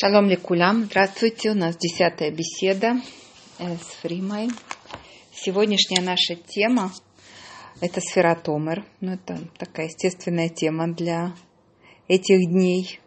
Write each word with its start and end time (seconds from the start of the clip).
Шалом 0.00 0.28
лекулям. 0.28 0.84
Здравствуйте. 0.84 1.50
У 1.50 1.54
нас 1.54 1.76
десятая 1.76 2.30
беседа 2.30 3.00
э, 3.58 3.74
с 3.74 4.00
Фримой. 4.00 4.48
Сегодняшняя 5.32 6.00
наша 6.00 6.36
тема– 6.36 6.92
это 7.80 8.00
сфера 8.00 8.36
Томер. 8.36 8.84
Ну, 9.00 9.14
это 9.14 9.40
такая 9.58 9.86
естественная 9.86 10.50
тема 10.50 10.86
для 10.94 11.34
этих 12.06 12.48
дней. 12.48 13.00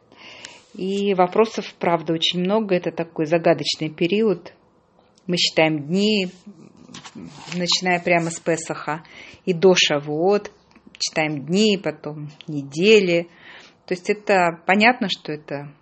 И 0.74 1.14
вопросов, 1.14 1.74
правда, 1.80 2.12
очень 2.12 2.42
много. 2.42 2.76
Это 2.76 2.92
такой 2.92 3.26
загадочный 3.26 3.90
период. 3.90 4.54
Мы 5.28 5.38
считаем 5.38 5.88
дни, 5.88 6.28
начиная 7.54 8.02
прямо 8.02 8.32
с 8.32 8.40
Песаха 8.42 9.06
и 9.46 9.54
до 9.54 9.76
Шавуот. 9.76 10.52
Читаем 10.98 11.46
дни, 11.46 11.80
потом 11.82 12.32
недели. 12.48 13.30
То 13.86 13.94
есть 13.94 14.10
это 14.10 14.60
понятно, 14.66 15.08
что 15.10 15.32
это 15.32 15.74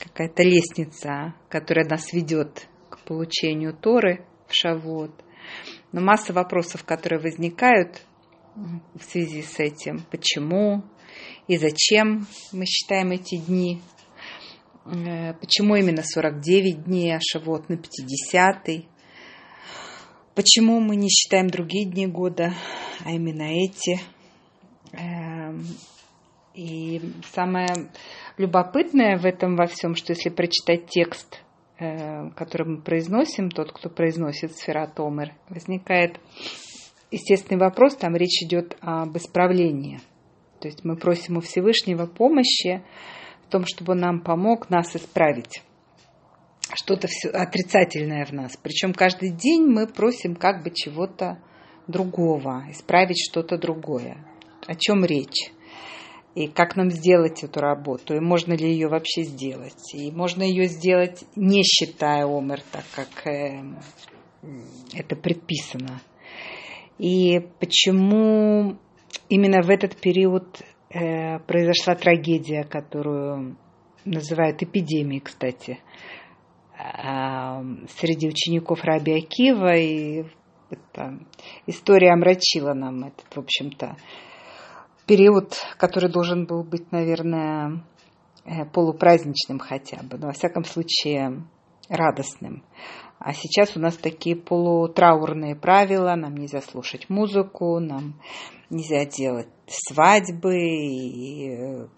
какая-то 0.00 0.42
лестница, 0.42 1.34
которая 1.48 1.86
нас 1.86 2.12
ведет 2.12 2.68
к 2.88 3.00
получению 3.00 3.74
Торы 3.74 4.24
в 4.48 4.54
Шавот. 4.54 5.12
Но 5.92 6.00
масса 6.00 6.32
вопросов, 6.32 6.84
которые 6.84 7.20
возникают 7.20 8.02
в 8.54 9.02
связи 9.02 9.42
с 9.42 9.58
этим. 9.58 10.04
Почему 10.10 10.82
и 11.46 11.56
зачем 11.56 12.26
мы 12.52 12.64
считаем 12.66 13.10
эти 13.10 13.36
дни? 13.36 13.80
Э, 14.86 15.34
почему 15.34 15.76
именно 15.76 16.02
49 16.02 16.84
дней, 16.84 17.16
а 17.16 17.20
Шавот 17.20 17.68
на 17.68 17.74
50-й? 17.74 18.88
Почему 20.34 20.80
мы 20.80 20.96
не 20.96 21.08
считаем 21.08 21.48
другие 21.48 21.84
дни 21.84 22.06
года, 22.06 22.54
а 23.04 23.12
именно 23.12 23.42
эти? 23.42 24.00
И 26.60 27.00
самое 27.32 27.68
любопытное 28.36 29.16
в 29.16 29.24
этом 29.24 29.56
во 29.56 29.64
всем, 29.64 29.94
что 29.94 30.12
если 30.12 30.28
прочитать 30.28 30.88
текст, 30.88 31.40
э, 31.78 32.28
который 32.36 32.68
мы 32.68 32.82
произносим, 32.82 33.48
тот, 33.48 33.72
кто 33.72 33.88
произносит 33.88 34.52
сфера 34.52 34.86
Томер, 34.86 35.32
возникает 35.48 36.20
естественный 37.10 37.58
вопрос, 37.58 37.96
там 37.96 38.14
речь 38.14 38.42
идет 38.42 38.76
об 38.82 39.16
исправлении. 39.16 40.00
То 40.60 40.68
есть 40.68 40.84
мы 40.84 40.96
просим 40.96 41.38
у 41.38 41.40
Всевышнего 41.40 42.04
помощи 42.04 42.82
в 43.46 43.50
том, 43.50 43.64
чтобы 43.64 43.94
нам 43.94 44.20
помог 44.20 44.68
нас 44.68 44.94
исправить 44.94 45.62
что-то 46.74 47.08
отрицательное 47.32 48.26
в 48.26 48.32
нас. 48.32 48.58
Причем 48.62 48.92
каждый 48.92 49.30
день 49.30 49.64
мы 49.64 49.86
просим 49.86 50.36
как 50.36 50.62
бы 50.62 50.70
чего-то 50.72 51.42
другого, 51.86 52.66
исправить 52.68 53.16
что-то 53.30 53.56
другое. 53.56 54.26
О 54.66 54.74
чем 54.74 55.06
речь? 55.06 55.52
И 56.34 56.46
как 56.46 56.76
нам 56.76 56.90
сделать 56.90 57.42
эту 57.42 57.60
работу, 57.60 58.14
и 58.14 58.20
можно 58.20 58.52
ли 58.52 58.70
ее 58.70 58.88
вообще 58.88 59.22
сделать. 59.22 59.94
И 59.94 60.10
можно 60.12 60.42
ее 60.42 60.66
сделать, 60.66 61.24
не 61.34 61.62
считая 61.64 62.24
омер, 62.24 62.60
так 62.70 62.84
как 62.94 63.26
э, 63.26 63.62
это 64.94 65.16
предписано. 65.16 66.00
И 66.98 67.40
почему 67.58 68.76
именно 69.28 69.62
в 69.62 69.70
этот 69.70 69.96
период 69.96 70.62
э, 70.90 71.38
произошла 71.40 71.94
трагедия, 71.94 72.62
которую 72.62 73.56
называют 74.04 74.62
эпидемией, 74.62 75.20
кстати, 75.20 75.80
э, 76.78 77.86
среди 77.98 78.28
учеников 78.28 78.84
Раби 78.84 79.18
Акива, 79.18 79.74
и 79.76 80.24
это, 80.70 81.18
история 81.66 82.12
омрачила 82.12 82.72
нам 82.74 83.04
этот, 83.04 83.26
в 83.34 83.38
общем-то, 83.38 83.96
период, 85.10 85.56
который 85.76 86.08
должен 86.08 86.46
был 86.46 86.62
быть, 86.62 86.92
наверное, 86.92 87.82
э, 88.44 88.64
полупраздничным 88.64 89.58
хотя 89.58 89.96
бы, 90.04 90.18
но 90.18 90.28
во 90.28 90.32
всяком 90.32 90.62
случае 90.62 91.48
радостным. 91.88 92.62
А 93.18 93.32
сейчас 93.32 93.76
у 93.76 93.80
нас 93.80 93.96
такие 93.96 94.36
полутраурные 94.36 95.56
правила, 95.56 96.14
нам 96.14 96.36
нельзя 96.36 96.60
слушать 96.60 97.10
музыку, 97.10 97.80
нам 97.80 98.20
нельзя 98.70 99.04
делать 99.04 99.48
свадьбы, 99.66 100.54
и 100.56 101.48
э, 101.58 101.88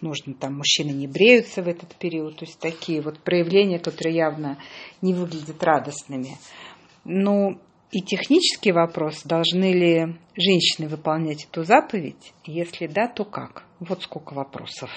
нужно 0.00 0.34
там 0.34 0.58
мужчины 0.58 0.90
не 0.90 1.08
бреются 1.08 1.64
в 1.64 1.68
этот 1.68 1.96
период, 1.96 2.36
то 2.36 2.44
есть 2.44 2.60
такие 2.60 3.02
вот 3.02 3.18
проявления, 3.18 3.80
которые 3.80 4.14
явно 4.14 4.58
не 5.00 5.14
выглядят 5.14 5.64
радостными. 5.64 6.38
Ну, 7.04 7.58
и 7.92 8.00
технический 8.00 8.72
вопрос, 8.72 9.22
должны 9.24 9.72
ли 9.72 10.16
женщины 10.34 10.88
выполнять 10.88 11.44
эту 11.44 11.62
заповедь? 11.62 12.32
Если 12.44 12.86
да, 12.86 13.06
то 13.06 13.24
как? 13.24 13.64
Вот 13.80 14.02
сколько 14.02 14.32
вопросов 14.32 14.90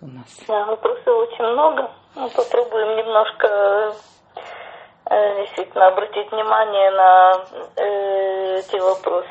у 0.00 0.06
нас. 0.06 0.40
Да, 0.48 0.64
вопросов 0.64 1.06
очень 1.06 1.44
много. 1.44 1.92
Мы 2.16 2.28
попробуем 2.30 2.96
немножко 2.96 3.94
э, 5.10 5.40
действительно 5.42 5.88
обратить 5.88 6.32
внимание 6.32 6.90
на 6.90 7.44
э, 7.76 8.58
эти 8.60 8.80
вопросы. 8.80 9.28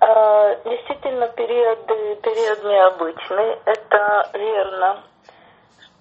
Э, 0.00 0.56
действительно, 0.64 1.28
период, 1.28 1.86
период 1.86 2.64
необычный, 2.64 3.56
это 3.66 4.30
верно 4.34 5.04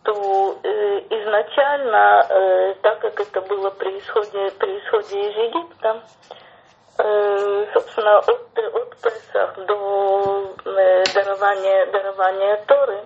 что 0.06 0.58
э, 0.64 1.00
изначально, 1.10 2.26
э, 2.30 2.76
так 2.82 3.00
как 3.00 3.20
это 3.20 3.42
было 3.42 3.72
при 3.72 3.98
исходе, 4.00 4.52
при 4.60 4.80
исходе 4.80 5.30
из 5.30 5.36
Египта, 5.36 6.02
э, 7.00 7.66
собственно, 7.74 8.20
от, 8.20 8.60
от 8.60 8.98
Песах 9.02 9.56
до 9.66 10.54
э, 10.66 11.04
дарования, 11.14 11.86
дарования 11.88 12.64
Торы, 12.68 13.00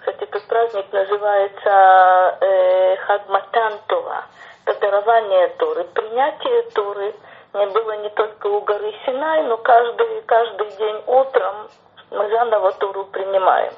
кстати, 0.00 0.24
этот 0.24 0.46
праздник 0.46 0.92
называется 0.92 2.38
э, 2.40 2.96
Хагматан 2.96 3.78
Тора, 3.86 4.24
это 4.66 4.80
дарование 4.80 5.48
Торы, 5.58 5.84
принятие 5.84 6.62
Торы 6.74 7.14
не 7.54 7.66
было 7.66 7.96
не 7.98 8.10
только 8.10 8.46
у 8.46 8.60
горы 8.60 8.92
Синай, 9.04 9.42
но 9.44 9.56
каждый, 9.58 10.22
каждый 10.22 10.70
день 10.76 11.02
утром 11.06 11.68
мы 12.10 12.28
заново 12.30 12.72
Тору 12.72 13.04
принимаем. 13.06 13.72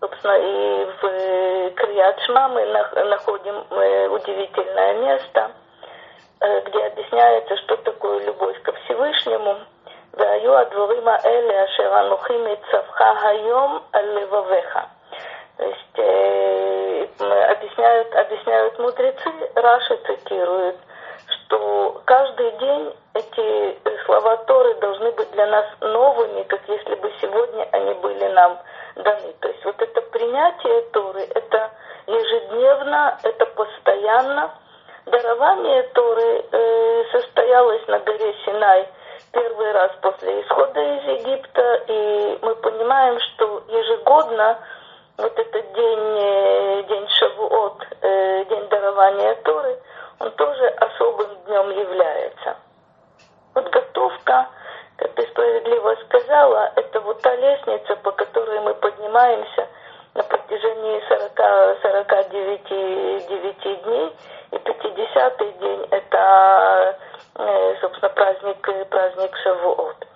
Собственно, 0.00 0.36
и 0.38 0.84
в 0.84 1.04
э, 1.04 1.70
Крият-Шма 1.70 2.48
мы 2.48 2.66
находим 3.04 3.64
э, 3.70 4.08
удивительное 4.08 4.94
место, 4.94 5.50
э, 6.40 6.60
где 6.62 6.86
объясняется, 6.86 7.56
что 7.58 7.76
такое 7.78 8.24
любовь 8.26 8.60
ко 8.62 8.72
Всевышнему. 8.72 9.56
והיו 10.16 10.58
הדבורים 10.58 11.08
האלה 11.08 11.64
אשר 11.64 12.00
אנוכי 12.00 12.36
מצווך 12.36 13.00
היום 13.22 13.78
על 13.92 14.04
לבביך. 14.04 14.78
То 15.58 15.64
есть 15.64 15.98
э, 15.98 17.08
объясняют, 17.50 18.14
объясняют 18.14 18.78
мудрецы, 18.78 19.32
Раша 19.54 19.96
цитирует, 20.06 20.76
что 21.28 22.02
каждый 22.04 22.50
день 22.58 22.94
эти 23.14 23.78
слова 24.04 24.36
Торы 24.48 24.74
должны 24.74 25.12
быть 25.12 25.30
для 25.30 25.46
нас 25.46 25.66
новыми, 25.80 26.42
как 26.42 26.60
если 26.68 26.94
бы 26.96 27.10
сегодня 27.22 27.66
они 27.72 27.94
были 27.94 28.28
нам 28.28 28.58
даны. 28.95 29.33
То 29.39 29.47
есть 29.47 29.65
вот 29.65 29.81
это 29.81 30.01
принятие 30.01 30.81
Торы, 30.93 31.21
это 31.21 31.71
ежедневно, 32.07 33.17
это 33.23 33.45
постоянно. 33.47 34.51
Дарование 35.05 35.83
Торы 35.93 36.45
э, 36.51 37.03
состоялось 37.11 37.87
на 37.87 37.99
горе 37.99 38.35
Синай 38.45 38.87
первый 39.31 39.71
раз 39.71 39.91
после 40.01 40.41
исхода 40.41 40.79
из 40.79 41.19
Египта, 41.19 41.75
и 41.87 42.39
мы 42.41 42.55
понимаем, 42.55 43.19
что 43.19 43.63
ежегодно 43.67 44.59
вот 45.17 45.37
этот 45.37 45.73
день, 45.73 46.17
э, 46.19 46.83
день 46.83 47.07
Шавуот, 47.09 47.87
э, 48.01 48.45
день 48.45 48.67
дарования 48.69 49.35
Торы, 49.43 49.77
он 50.19 50.31
тоже 50.31 50.67
особым 50.67 51.35
днем 51.45 51.69
является. 51.71 52.57
Подготовка 53.53 54.49
ты 55.07 55.27
справедливо 55.27 55.95
сказала, 56.05 56.71
это 56.75 56.99
вот 57.01 57.21
та 57.21 57.35
лестница, 57.35 57.95
по 57.97 58.11
которой 58.11 58.59
мы 58.61 58.73
поднимаемся 58.75 59.67
на 60.13 60.23
протяжении 60.23 61.01
40, 61.07 61.81
49 61.81 63.27
9 63.27 63.83
дней. 63.83 64.15
И 64.51 64.55
50-й 64.55 65.51
день– 65.59 65.87
это, 65.91 66.97
э, 67.35 67.75
собственно, 67.79 68.09
праздник, 68.09 68.89
праздник 68.89 69.37
Шавуот. 69.37 70.07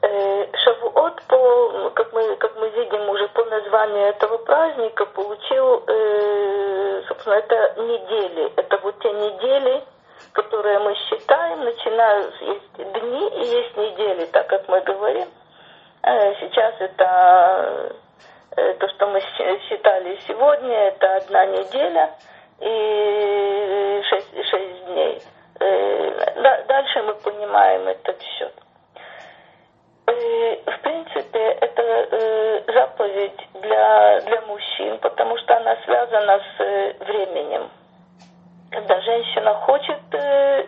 Э, 0.00 0.46
Шавуот, 0.56 1.22
по, 1.28 1.90
как, 1.94 2.12
мы, 2.12 2.36
как 2.36 2.56
мы 2.56 2.68
видим 2.70 3.08
уже 3.10 3.28
по 3.28 3.44
названию 3.44 4.08
этого 4.08 4.38
праздника, 4.38 5.04
получил, 5.06 5.84
э, 5.86 7.02
собственно, 7.08 7.34
это 7.34 7.74
недели. 7.76 8.52
Это 8.56 8.78
вот 8.78 8.98
те 9.00 9.12
недели, 9.12 9.84
которые 10.32 10.78
мы 10.78 10.94
считаем, 10.94 11.64
начиная 11.64 12.30
есть 12.40 12.72
дни 12.76 13.28
и 13.28 13.44
есть 13.44 13.76
недели, 13.76 14.24
так 14.26 14.46
как 14.46 14.68
мы 14.68 14.80
говорим. 14.80 15.28
Э, 16.02 16.34
сейчас 16.40 16.74
это 16.80 17.92
э, 18.56 18.74
то, 18.74 18.88
что 18.88 19.06
мы 19.08 19.20
считали 19.20 20.18
сегодня, 20.26 20.88
это 20.88 21.16
одна 21.16 21.46
неделя 21.46 22.10
и 22.60 24.02
шесть, 24.08 24.46
шесть 24.50 24.86
дней. 24.86 25.22
Э, 25.60 26.64
дальше 26.66 27.02
мы 27.02 27.14
понимаем 27.14 27.88
этот 27.88 28.20
счет. 28.22 28.54
в 30.06 30.78
принципе, 30.82 31.38
это 31.60 32.62
заповедь 32.72 33.48
для, 33.54 34.20
для 34.20 34.40
мужчин, 34.42 34.98
потому 34.98 35.36
что 35.38 35.56
она 35.56 35.76
связана 35.84 36.40
с 36.56 37.04
временем. 37.04 37.70
Когда 38.72 38.98
женщина 39.02 39.54
хочет 39.54 40.00
э, 40.12 40.66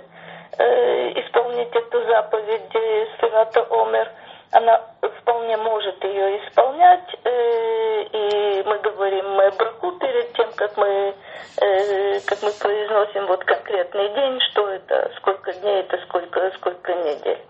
э, 0.59 1.21
исполнить 1.21 1.75
эту 1.75 2.05
заповедь 2.07 2.75
э, 2.75 3.07
Сферата 3.17 3.67
Омер, 3.71 4.11
она 4.53 4.79
вполне 5.21 5.57
может 5.57 6.05
ее 6.05 6.39
исполнять, 6.45 7.17
э, 7.25 8.03
и 8.03 8.63
мы 8.67 8.79
говорим 8.81 9.31
мы 9.31 9.51
браху 9.53 9.93
перед 9.93 10.35
тем, 10.35 10.53
как 10.55 10.77
мы, 10.77 11.15
э, 11.63 12.21
как 12.27 12.43
мы 12.43 12.51
произносим 12.53 13.27
вот 13.27 13.43
конкретный 13.45 14.09
день, 14.11 14.39
что 14.51 14.69
это, 14.69 15.11
сколько 15.17 15.53
дней 15.55 15.81
это, 15.81 15.97
сколько, 16.07 16.51
сколько 16.57 16.95
недель. 16.95 17.41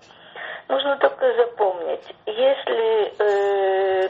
Нужно 0.68 0.96
только 0.98 1.34
запомнить, 1.34 2.14
если 2.26 3.12
э, 3.18 4.08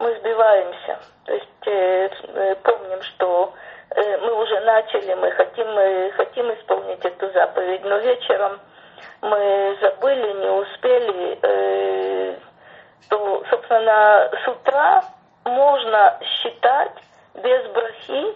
мы 0.00 0.16
сбиваемся, 0.18 0.98
то 1.24 1.32
есть 1.32 1.66
э, 1.66 2.08
э 2.34 2.54
помним, 2.56 3.02
что 3.02 3.54
мы 3.96 4.42
уже 4.42 4.60
начали, 4.60 5.14
мы 5.14 5.30
хотим, 5.32 5.72
мы 5.72 6.12
хотим 6.16 6.52
исполнить 6.54 7.04
эту 7.04 7.30
заповедь, 7.32 7.84
но 7.84 7.98
вечером 7.98 8.60
мы 9.20 9.76
забыли, 9.80 10.32
не 10.32 10.50
успели, 10.50 11.38
э, 11.42 12.36
то, 13.08 13.44
собственно, 13.50 14.30
с 14.44 14.48
утра 14.48 15.04
можно 15.44 16.18
считать 16.22 16.92
без 17.34 17.66
брахи, 17.68 18.34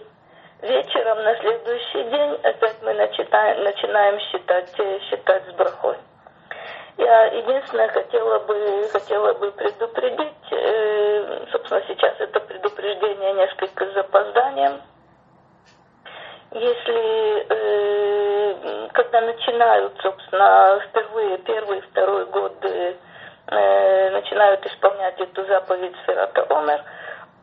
вечером 0.61 1.23
на 1.23 1.35
следующий 1.39 2.03
день 2.03 2.39
опять 2.43 2.77
мы 2.81 2.93
начинаем, 2.93 3.63
начинаем 3.63 4.19
считать, 4.19 4.73
э, 4.79 4.99
считать 5.09 5.43
с 5.47 5.53
брахой. 5.53 5.97
Я 6.97 7.25
единственное 7.25 7.87
хотела 7.89 8.39
бы, 8.39 8.87
хотела 8.91 9.33
бы 9.33 9.51
предупредить, 9.51 10.51
э, 10.51 11.45
собственно, 11.51 11.81
сейчас 11.87 12.13
это 12.19 12.39
предупреждение 12.41 13.33
несколько 13.33 13.85
с 13.85 13.93
запозданием. 13.93 14.81
Если, 16.51 17.45
э, 17.47 18.87
когда 18.93 19.21
начинают, 19.21 19.93
собственно, 20.01 20.81
впервые, 20.87 21.37
первый, 21.39 21.81
второй 21.81 22.25
год 22.25 22.57
э, 22.63 24.09
начинают 24.09 24.65
исполнять 24.65 25.19
эту 25.19 25.45
заповедь 25.45 25.95
Сирата 26.07 26.41
Омер, 26.49 26.83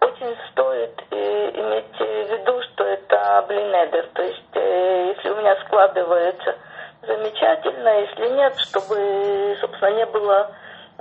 очень 0.00 0.36
стоит 0.50 1.00
э, 1.12 1.50
иметь 1.50 1.96
в 1.96 2.32
виду, 2.32 2.60
что 2.62 2.84
это 2.84 3.44
блинедер. 3.46 4.08
То 4.12 4.22
есть, 4.22 4.56
э, 4.56 5.14
если 5.14 5.30
у 5.30 5.36
меня 5.36 5.54
складывается 5.66 6.56
замечательно, 7.02 8.00
если 8.00 8.28
нет, 8.30 8.58
чтобы, 8.58 9.56
собственно, 9.60 9.90
не 9.90 10.06
было 10.06 10.50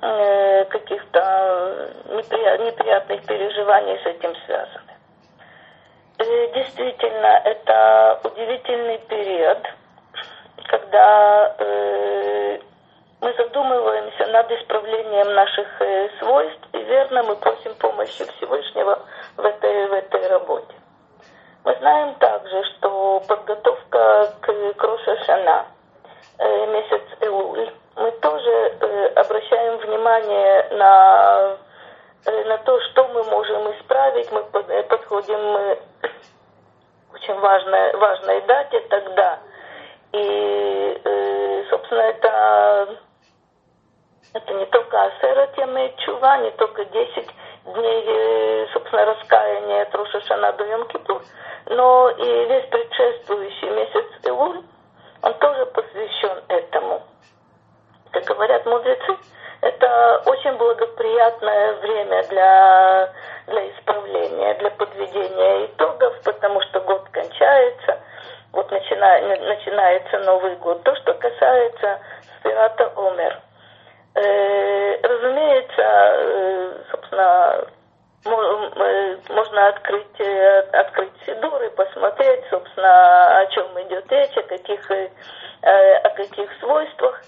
э, 0.04 0.66
каких-то 0.66 1.90
неприятных 2.10 3.26
переживаний 3.26 4.00
с 4.04 4.06
этим 4.06 4.36
связанных. 4.46 4.85
Э, 6.18 6.48
действительно, 6.54 7.42
это 7.44 8.20
удивительный 8.24 8.98
период, 9.00 9.60
когда 10.68 11.56
э, 11.60 12.60
мы 13.22 13.34
задумываемся 13.34 14.28
над 14.28 14.52
исправлением 14.52 15.34
наших 15.34 15.82
э, 15.82 16.10
свойств, 16.20 16.68
и 16.74 16.78
верно 16.84 17.24
мы 17.24 17.36
просим 17.36 17.76
помощи 17.76 18.26
Всевышнего 18.38 19.00
в 19.38 19.46
этой, 19.46 19.88
в 19.88 19.94
этой 19.94 20.28
работе. 20.28 20.74
Мы 21.64 21.76
знаем 21.78 22.16
также, 22.16 22.64
что 22.76 23.22
подготовка 23.28 24.34
к, 24.42 24.74
к 24.74 24.84
Рошашана– 24.84 25.66
Э, 26.38 26.66
месяц 26.68 27.02
Элуль, 27.22 27.72
мы 27.96 28.12
тоже 28.12 28.52
э, 28.52 29.08
обращаем 29.16 29.78
внимание 29.78 30.68
на, 30.72 31.58
э, 32.26 32.44
на 32.44 32.58
то, 32.58 32.78
что 32.82 33.08
мы 33.08 33.24
можем 33.24 33.72
исправить. 33.72 34.30
Мы 34.34 34.44
подходим 34.44 35.78
к 35.95 35.95
очень 37.14 37.40
важной, 37.40 37.96
важной 37.98 38.42
дате 38.42 38.80
тогда. 38.90 39.40
И, 40.12 41.02
собственно, 41.70 42.02
это, 42.02 43.00
это 44.34 44.54
не 44.54 44.66
только 44.68 45.04
Асера 45.06 45.48
тема 45.56 45.90
Чува, 45.98 46.38
не 46.38 46.52
только 46.52 46.86
10 46.86 47.30
дней, 47.66 48.68
собственно, 48.74 49.06
раскаяния 49.06 49.84
от 49.84 49.96
Рошашана 49.96 50.54
до 50.54 50.64
Йом-Кипур, 50.66 51.22
но 51.68 52.10
и 52.12 52.46
весь 52.46 52.70
предшествующий 52.70 53.70
месяц 53.70 54.06
Элуль, 54.24 54.62
он 55.22 55.34
тоже 55.36 55.66
посвящен 55.68 56.44
этому. 56.48 57.04
Как 58.12 58.24
говорят 58.26 58.66
мудрецы, 58.66 59.18
это 59.66 60.22
очень 60.28 60.56
благоприятное 60.58 61.74
время 61.74 62.24
для, 62.30 63.14
для 63.48 63.70
исправления, 63.72 64.54
для 64.56 64.70
подведения 64.70 65.66
итогов, 65.66 66.14
потому 66.24 66.62
что 66.62 66.82
год 66.82 67.10
кончается, 67.12 68.00
вот 68.52 68.70
начина, 68.70 69.20
начинается 69.40 70.20
Новый 70.20 70.56
год. 70.58 70.84
То, 70.84 70.96
что 70.98 71.16
касается 71.16 72.00
Спирата 72.38 72.92
Омер. 72.96 73.42
Э, 74.14 75.02
разумеется, 75.02 75.82
э, 75.82 76.74
собственно, 76.92 77.66
можно 78.24 79.68
открыть, 79.70 80.20
э, 80.20 80.60
открыть 80.74 81.14
Сидур 81.26 81.62
и 81.64 81.76
посмотреть, 81.76 82.44
собственно, 82.52 83.40
о 83.40 83.46
чем 83.48 83.66
идет 83.82 84.12
речь, 84.12 84.38
о 84.38 84.44
каких, 84.44 84.92
э, 84.92 85.10
о 86.04 86.10
каких 86.12 86.50
свойствах. 86.60 87.20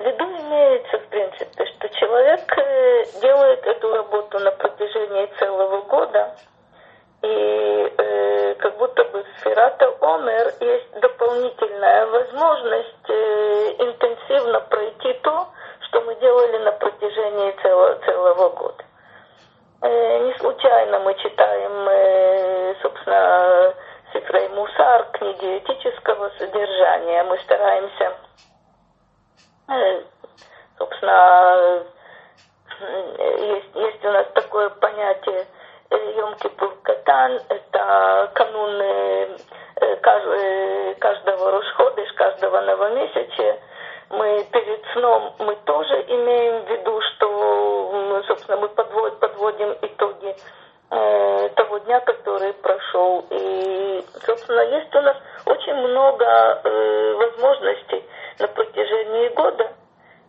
В 0.00 0.02
виду 0.02 0.24
имеется, 0.24 0.98
в 0.98 1.08
принципе, 1.08 1.66
что 1.66 1.88
человек 1.90 2.40
э, 2.56 3.04
делает 3.20 3.66
эту 3.66 3.94
работу 3.94 4.38
на 4.38 4.50
протяжении 4.52 5.26
целого 5.38 5.82
года, 5.82 6.36
и 7.20 7.92
э, 7.98 8.54
как 8.54 8.78
будто 8.78 9.04
бы 9.04 9.22
в 9.22 9.40
Сферата 9.40 9.94
Омер 10.00 10.54
есть 10.60 11.00
дополнительная 11.00 12.06
возможность 12.06 13.10
э, 13.10 13.74
интенсивно 13.78 14.60
пройти 14.60 15.12
то, 15.22 15.48
что 15.82 16.00
мы 16.00 16.14
делали 16.14 16.64
на 16.64 16.72
протяжении 16.72 17.50
целого, 17.60 17.96
целого 18.06 18.48
года. 18.48 18.84
Э, 19.82 20.18
не 20.20 20.32
случайно 20.38 21.00
мы 21.00 21.14
читаем, 21.16 21.88
э, 21.90 22.74
собственно, 22.80 23.74
Сифрей 24.14 24.48
Мусар, 24.48 25.10
книги 25.12 25.58
этического 25.58 26.30
содержания. 26.38 27.22
Мы 27.24 27.36
стараемся, 27.40 28.16
собственно, 30.78 31.84
есть, 33.38 33.74
есть 33.74 34.04
у 34.04 34.10
нас 34.10 34.26
такое 34.34 34.68
понятие 34.70 35.46
Йом-Кипур 35.90 36.76
Катан, 36.82 37.40
это 37.48 38.30
канун 38.34 38.82
каждого 40.98 41.50
Рушходыш, 41.52 42.12
каждого 42.14 42.60
новомесячия, 42.60 43.58
мы 44.10 44.44
перед 44.52 44.84
сном 44.92 45.34
мы 45.38 45.56
тоже 45.64 46.04
имеем 46.08 46.64
в 46.64 46.70
виду, 46.70 47.00
что, 47.00 48.22
собственно, 48.26 48.58
мы 48.58 48.68
подводим, 48.68 49.18
подводим 49.18 49.76
итоги 49.82 50.34
э, 50.90 51.48
того 51.50 51.78
дня, 51.78 52.00
который 52.00 52.52
прошел. 52.54 53.24
И, 53.30 54.04
собственно, 54.26 54.60
есть 54.60 54.94
у 54.94 55.00
нас 55.00 55.16
очень 55.46 55.74
много 55.74 56.24
э, 56.24 57.14
возможностей 57.14 58.04
на 58.38 58.48
протяжении 58.48 59.28
года, 59.28 59.72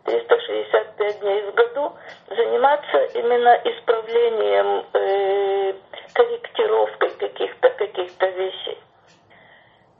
365 0.06 1.20
дней 1.20 1.42
в 1.44 1.54
году, 1.54 1.94
заниматься 2.28 2.98
именно 3.14 3.60
исправлением, 3.64 4.86
э, 4.94 5.74
корректировкой 6.14 7.10
каких-то 7.12 7.70
каких 7.72 8.12
вещей. 8.20 8.80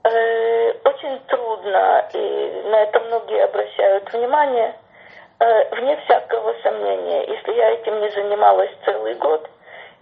Э, 0.04 0.72
очень 0.84 1.20
трудно, 1.28 2.08
и 2.12 2.62
на 2.70 2.82
это 2.82 3.00
многие 3.00 3.44
обращают 3.44 4.12
внимание, 4.12 4.74
э, 5.38 5.76
вне 5.76 5.96
всякого 6.04 6.54
сомнения, 6.62 7.24
если 7.26 7.52
я 7.52 7.70
этим 7.70 8.00
не 8.00 8.08
занималась 8.10 8.70
целый 8.84 9.14
год, 9.14 9.48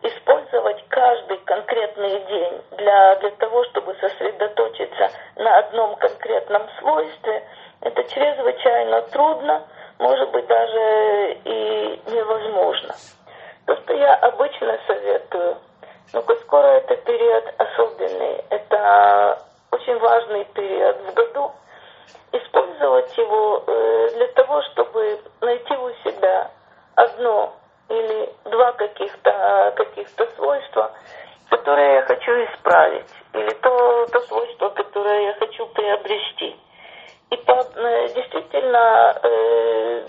использовать 0.03 0.83
каждый 0.89 1.37
конкретный 1.39 2.21
день 2.21 2.63
для, 2.79 3.17
для 3.17 3.31
того, 3.33 3.65
чтобы 3.65 3.95
сосредоточиться 4.01 5.11
на 5.37 5.59
одном 5.59 5.97
конкретном 5.97 6.63
свойстве, 6.79 7.43
это 7.83 8.05
чрезвычайно 8.05 9.03
трудно, 9.03 9.63
может 9.99 10.31
быть, 10.31 10.47
даже 10.47 11.39
и 11.45 12.01
невозможно. 12.07 12.95
То, 13.67 13.77
что 13.77 13.95
я 13.95 14.15
обычно 14.17 14.79
советую, 14.87 15.57
но 16.13 16.23
коль 16.23 16.39
скоро 16.39 16.67
это 16.67 16.97
период 16.97 17.45
особенный, 17.59 18.45
это 18.51 19.43
очень 19.71 19.99
важный 19.99 20.45
период 20.47 20.97
в 20.97 21.15
году, 21.15 21.53
использовать 22.33 23.17
его 23.17 23.65
э, 23.67 24.09
для 24.17 24.27
того, 24.29 24.63
чтобы 24.73 25.21
найти 25.41 25.75
у 25.75 25.91
себя 26.05 26.51
одно 26.97 27.55
или 27.89 28.29
два 28.45 28.73
каких-то 28.73 29.73
каких 29.77 30.09
свойства, 30.37 30.93
которые 31.49 31.95
я 31.95 32.03
хочу 32.03 32.31
исправить, 32.45 33.11
или 33.35 33.51
то, 33.55 34.07
то 34.07 34.21
свойство, 34.23 34.69
которое 34.71 35.27
я 35.27 35.35
хочу 35.35 35.67
приобрести. 35.67 36.57
И 37.31 37.37
э, 37.37 38.09
действительно, 38.15 39.17
э, 39.23 40.07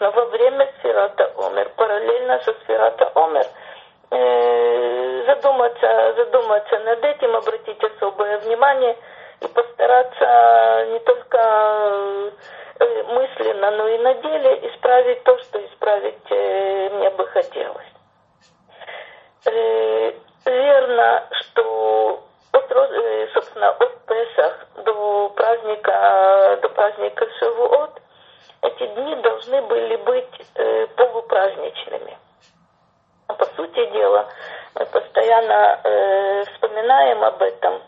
Но 0.00 0.10
во 0.10 0.24
время 0.26 0.68
сферата 0.78 1.30
Омер, 1.36 1.68
параллельно 1.76 2.40
со 2.40 2.52
сферата 2.64 3.12
Омер, 3.14 3.46
э, 4.10 5.24
задуматься, 5.26 6.14
задуматься 6.16 6.78
над 6.80 7.04
этим, 7.04 7.36
обратить 7.36 7.84
особое 7.84 8.38
внимание 8.38 8.96
и 9.40 9.46
постараться 9.48 10.86
не 10.90 10.98
только 11.00 12.32
мысленно, 13.08 13.70
но 13.70 13.88
и 13.88 13.98
на 13.98 14.14
деле 14.14 14.68
исправить 14.68 15.22
то, 15.24 15.38
что 15.38 15.64
исправить 15.66 16.30
мне 16.30 17.10
бы 17.10 17.26
хотелось. 17.26 17.92
Верно, 20.44 21.28
что 21.30 22.24
от, 22.54 22.70
э, 22.70 23.28
собственно, 23.34 23.70
от 23.70 24.06
Песах 24.06 24.66
до 24.84 25.28
праздника, 25.30 26.58
до 26.62 26.68
праздника 26.68 27.26
Шавуот 27.38 28.00
эти 28.62 28.86
дни 28.86 29.16
должны 29.16 29.62
были 29.62 29.96
быть 29.96 30.46
э, 30.54 30.86
полупраздничными. 30.96 32.16
А 33.26 33.34
по 33.34 33.44
сути 33.46 33.90
дела, 33.92 34.28
мы 34.74 34.86
постоянно 34.86 35.80
э, 35.84 36.44
вспоминаем 36.44 37.24
об 37.24 37.42
этом, 37.42 37.82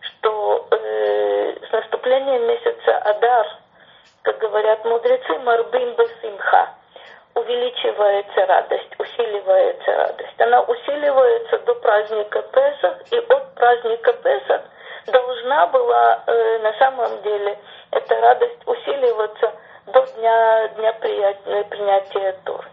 что 0.00 0.66
э, 0.70 1.56
с 1.68 1.72
наступлением 1.72 2.46
месяца 2.46 2.98
Адар, 2.98 3.46
как 4.22 4.38
говорят 4.38 4.84
мудрецы, 4.84 5.38
Марбим 5.38 5.94
Басимха, 5.94 6.74
увеличивается 7.38 8.46
радость, 8.46 8.94
усиливается 8.98 9.96
радость. 9.96 10.40
Она 10.40 10.60
усиливается 10.62 11.58
до 11.58 11.74
праздника 11.76 12.42
Песах, 12.42 13.12
и 13.12 13.18
от 13.18 13.54
праздника 13.54 14.12
Песах 14.14 14.62
должна 15.06 15.66
была 15.66 16.22
э, 16.26 16.58
на 16.58 16.72
самом 16.74 17.22
деле 17.22 17.58
эта 17.90 18.20
радость 18.20 18.66
усиливаться 18.66 19.52
до 19.86 20.04
дня, 20.16 20.68
дня 20.76 20.92
принятия, 20.94 21.64
принятия 21.64 22.32
Торы. 22.44 22.68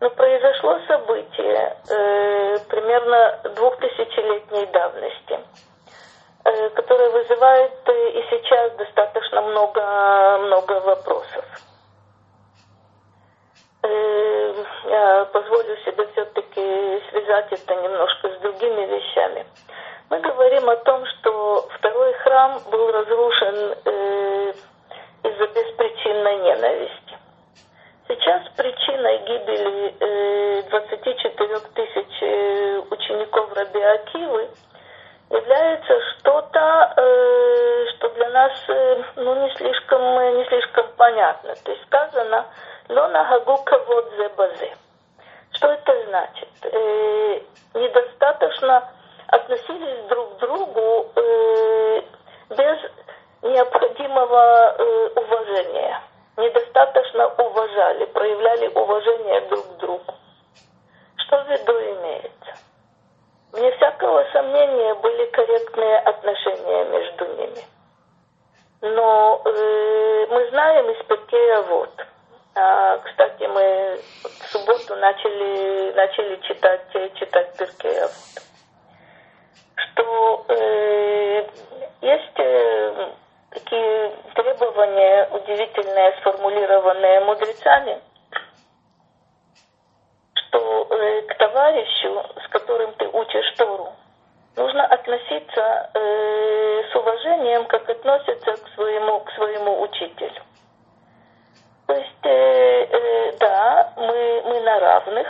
Но 0.00 0.10
произошло 0.10 0.78
событие 0.86 1.76
э, 1.90 2.58
примерно 2.68 3.40
двухтысячелетней 3.56 4.66
давности, 4.66 5.40
э, 6.44 6.68
которое 6.70 7.10
вызывает 7.10 7.72
э, 7.86 8.10
и 8.10 8.22
сейчас 8.30 8.72
достаточно 8.76 9.40
много, 9.40 10.38
много 10.42 10.80
вопросов. 10.80 11.44
Э, 13.82 14.64
я 14.90 15.24
позволю 15.26 15.76
себе 15.84 16.06
все-таки 16.12 17.02
связать 17.10 17.52
это 17.52 17.76
немножко 17.76 18.28
с 18.28 18.38
другими 18.40 18.86
вещами. 18.86 19.46
Мы 20.10 20.20
говорим 20.20 20.68
о 20.68 20.76
том, 20.76 21.04
что 21.06 21.68
второй 21.78 22.12
храм 22.14 22.60
был 22.70 22.90
разрушен 22.90 23.74
э, 23.84 24.52
из-за 25.22 25.46
беспричинной 25.46 26.36
ненависти. 26.38 27.18
Сейчас 28.08 28.42
причиной 28.56 29.18
гибели 29.18 29.94
э, 30.00 30.62
24 30.70 31.58
тысяч 31.74 32.22
э, 32.22 32.82
учеников 32.90 33.52
Раби 33.54 33.80
Акивы 33.80 34.48
является 35.30 36.00
что-то, 36.18 36.94
что 37.94 38.08
для 38.14 38.30
нас 38.30 38.52
ну, 39.16 39.44
не, 39.44 39.54
слишком, 39.56 40.00
не 40.38 40.44
слишком 40.46 40.86
понятно. 40.96 41.54
То 41.62 41.70
есть 41.70 41.84
сказано 41.84 42.46
«Лона 42.88 43.24
гагу 43.24 43.62
кавод 43.64 44.10
зе 44.16 44.28
базе». 44.30 44.76
Что 45.52 45.68
это 45.68 46.04
значит? 46.06 46.48
Э, 46.62 47.40
недостаточно 47.74 48.88
относились 49.28 50.06
друг 50.08 50.36
к 50.36 50.38
другу 50.40 51.10
э, 51.16 52.02
без 52.50 52.78
необходимого 53.42 54.74
э, 54.78 55.08
уважения. 55.16 56.02
Недостаточно 56.36 57.28
уважали, 57.36 58.04
проявляли 58.06 58.68
уважение 58.68 59.40
друг 59.48 59.66
к 59.66 59.76
другу. 59.78 60.14
Что 61.16 61.42
в 61.42 61.48
виду 61.48 61.72
имеется? 61.72 62.54
Вне 63.52 63.72
всякого 63.72 64.24
сомнения 64.32 64.94
были 64.94 65.26
корректные 65.30 65.98
отношения 65.98 66.84
между 66.84 67.26
ними. 67.36 67.64
Но 68.82 69.42
э, 69.44 70.26
мы 70.30 70.48
знаем 70.50 70.90
из 70.90 71.04
Пекея 71.06 71.62
вот. 71.62 71.90
А, 72.54 72.98
кстати, 72.98 73.44
мы 73.44 73.98
в 74.22 74.52
субботу 74.52 74.94
начали, 74.96 75.92
начали 75.92 76.36
читать, 76.42 76.86
читать 77.18 77.56
Пекея 77.56 78.02
вот. 78.02 78.42
Что 79.74 80.44
э, 80.48 81.46
есть 82.02 82.38
э, 82.38 83.12
такие 83.50 84.12
требования 84.34 85.28
удивительные, 85.32 86.14
сформулированные 86.20 87.20
мудрецами, 87.20 88.00
что 90.34 90.86
э, 90.90 91.22
к 91.22 91.34
товарищу, 91.38 92.24
с 92.44 92.48
которым 92.48 92.92
ты 92.94 93.08
учишь 93.08 93.54
Тору, 93.56 93.92
нужно 94.56 94.84
относиться 94.86 95.90
э, 95.94 96.82
с 96.90 96.94
уважением, 96.94 97.66
как 97.66 97.88
относится 97.88 98.52
к 98.52 98.68
своему, 98.74 99.20
к 99.20 99.30
своему 99.32 99.82
учителю. 99.82 100.42
То 101.86 101.94
есть, 101.94 102.24
э, 102.24 102.84
э, 102.84 103.32
да, 103.38 103.92
мы, 103.96 104.42
мы 104.44 104.60
на 104.60 104.78
равных. 104.78 105.26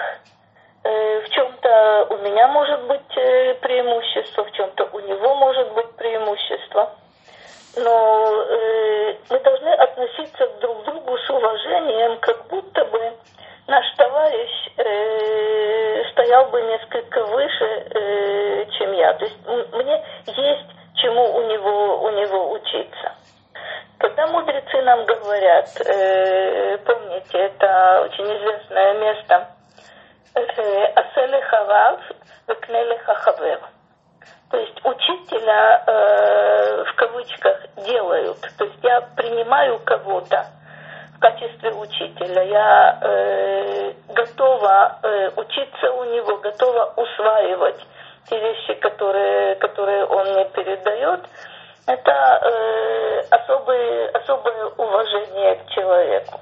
Э, 0.85 1.21
в 1.21 1.29
чем-то 1.31 2.07
у 2.11 2.17
меня 2.19 2.49
может 2.49 2.83
быть 2.87 3.17
э, 3.17 3.55
преимущество, 3.55 4.45
в 4.45 4.53
чем-то 4.53 4.89
у 4.93 5.01
него 5.01 5.35
может 5.37 5.73
быть 5.73 5.91
преимущество 5.97 6.97
но 7.77 8.45
э, 8.49 9.15
мы 9.31 9.39
должны 9.41 9.69
относиться 9.69 10.47
друг 10.61 10.83
к 10.83 10.85
другу 10.87 11.17
с 11.19 11.31
уважением, 11.31 12.19
как 12.21 12.47
будто 12.49 12.85
бы 12.87 13.13
наш 13.67 13.85
товарищ 13.97 14.51
э, 14.77 16.05
стоял 16.13 16.47
бы 16.47 16.61
несколько 16.63 17.25
выше, 17.25 17.88
э, 17.99 18.67
чем 18.79 18.93
я. 18.93 19.13
То 19.15 19.25
есть 19.25 19.39
мне 19.73 20.05
есть 20.27 20.71
чему 20.95 21.37
у 21.37 21.43
него, 21.49 22.03
у 22.05 22.11
него 22.11 22.53
учиться. 22.53 23.15
Когда 23.99 24.27
мудрецы 24.29 24.81
нам 24.83 25.05
говорят, 25.07 25.69
э, 25.87 26.79
помните, 26.79 27.39
это 27.39 28.03
очень 28.05 28.25
известное 28.25 28.95
место, 28.95 29.49
э, 30.35 30.85
«Аселе 30.95 31.41
хавав, 31.43 32.01
векнеле 32.47 32.99
хахавер». 32.99 33.61
То 34.51 34.57
есть 34.57 34.79
учителя 34.85 35.83
э, 35.87 36.85
в 36.85 36.95
кавычках 36.95 37.61
делают. 37.85 38.41
То 38.57 38.65
есть 38.65 38.79
я 38.83 39.01
принимаю 39.17 39.79
кого-то 39.81 40.47
в 41.19 41.21
качестве 41.21 41.73
учителя. 41.73 42.43
Я 42.43 42.99
э, 43.03 43.93
готова 44.09 44.99
э, 45.03 45.31
учиться 45.37 45.91
у 45.93 46.05
него, 46.05 46.37
готова 46.37 46.93
усваивать 46.97 47.85
те 48.29 48.39
вещи, 48.39 48.75
которые, 48.75 49.57
которые 49.57 50.05
он 50.05 50.33
мне 50.33 50.45
передает. 50.51 51.21
Это 51.89 52.13
э, 52.13 53.21
особое, 53.31 54.11
особое 54.11 54.67
уважение 54.77 55.57
к 55.57 55.71
человеку. 55.71 56.41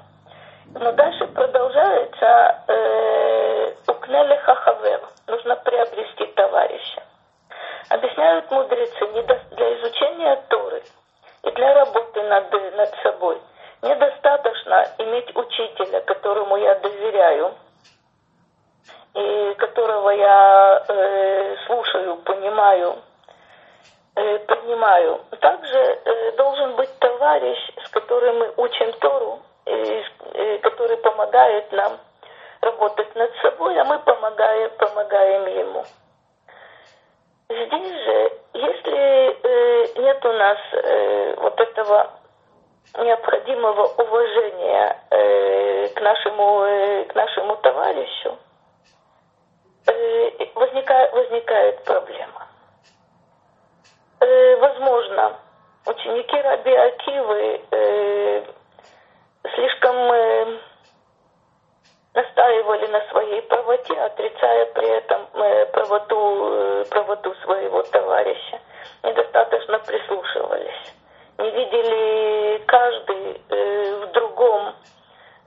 Но 0.75 0.91
дальше 0.91 1.25
продолжается 1.27 2.63
э, 2.67 3.71
«Укнеле 3.87 4.37
хахавер». 4.37 5.01
Нужно 5.25 5.55
приобрести 5.55 6.25
товарища. 6.35 7.01
Объясняют 7.89 8.51
мудрецы, 8.51 9.07
для 9.51 9.79
изучения 9.79 10.35
Торы 10.49 10.83
и 11.43 11.51
для 11.51 11.73
работы 11.73 12.21
над, 12.23 12.51
над 12.75 12.95
собой 13.01 13.41
недостаточно 13.81 14.87
иметь 14.99 15.35
учителя, 15.35 16.01
которому 16.01 16.57
я 16.57 16.75
доверяю, 16.75 17.53
и 19.13 19.53
которого 19.55 20.09
я 20.11 20.83
э, 20.87 21.55
слушаю, 21.65 22.17
понимаю, 22.17 22.97
э, 24.15 24.39
принимаю. 24.39 25.21
Также 25.39 25.77
э, 25.77 26.31
должен 26.33 26.75
быть 26.75 26.99
товарищ, 26.99 27.57
с 27.83 27.89
которым 27.89 28.39
мы 28.39 28.53
учим 28.57 28.91
Тору, 28.99 29.39
э, 29.65 30.03
э, 30.33 30.57
который 30.59 30.97
помогает 30.97 31.71
нам 31.71 31.97
работать 32.61 33.15
над 33.15 33.31
собой, 33.41 33.79
а 33.79 33.85
мы 33.85 33.99
помогаем, 33.99 34.71
помогаем 34.77 35.45
ему. 35.47 35.83
Здесь 37.49 38.03
же, 38.03 38.31
если 38.53 39.37
э, 39.41 40.01
нет 40.01 40.25
у 40.25 40.33
нас 40.33 40.57
э, 40.73 41.35
вот 41.37 41.59
этого 41.59 42.11
необходимого 42.95 43.87
уважения 43.87 44.97
э, 45.09 45.87
к, 45.89 46.01
нашему, 46.01 46.63
э, 46.63 47.05
к 47.05 47.15
нашему 47.15 47.55
товарищу, 47.57 48.37
э, 49.87 50.45
возникает, 50.55 51.13
возникает 51.13 51.83
проблема. 51.83 52.47
Э, 54.19 54.55
возможно, 54.57 55.39
ученики 55.85 56.41
Раби 56.41 56.73
Акивы 56.73 57.61
э, 57.71 58.43
слишком 59.53 59.95
э, 59.95 60.59
настаивали 62.13 62.87
на 62.87 63.01
своей 63.09 63.41
правоте, 63.43 63.93
отрицая 63.93 64.65
при 64.73 64.89
этом 64.89 65.27
э, 65.33 65.65
правоту, 65.67 66.53
э, 66.53 66.85
правоту 66.89 67.33
своего 67.43 67.83
товарища. 67.83 68.59
Недостаточно 69.03 69.79
прислушивались 69.79 70.93
не 71.37 71.49
видели 71.51 72.63
каждый 72.65 73.41
э, 73.49 74.05
в 74.05 74.11
другом 74.11 74.75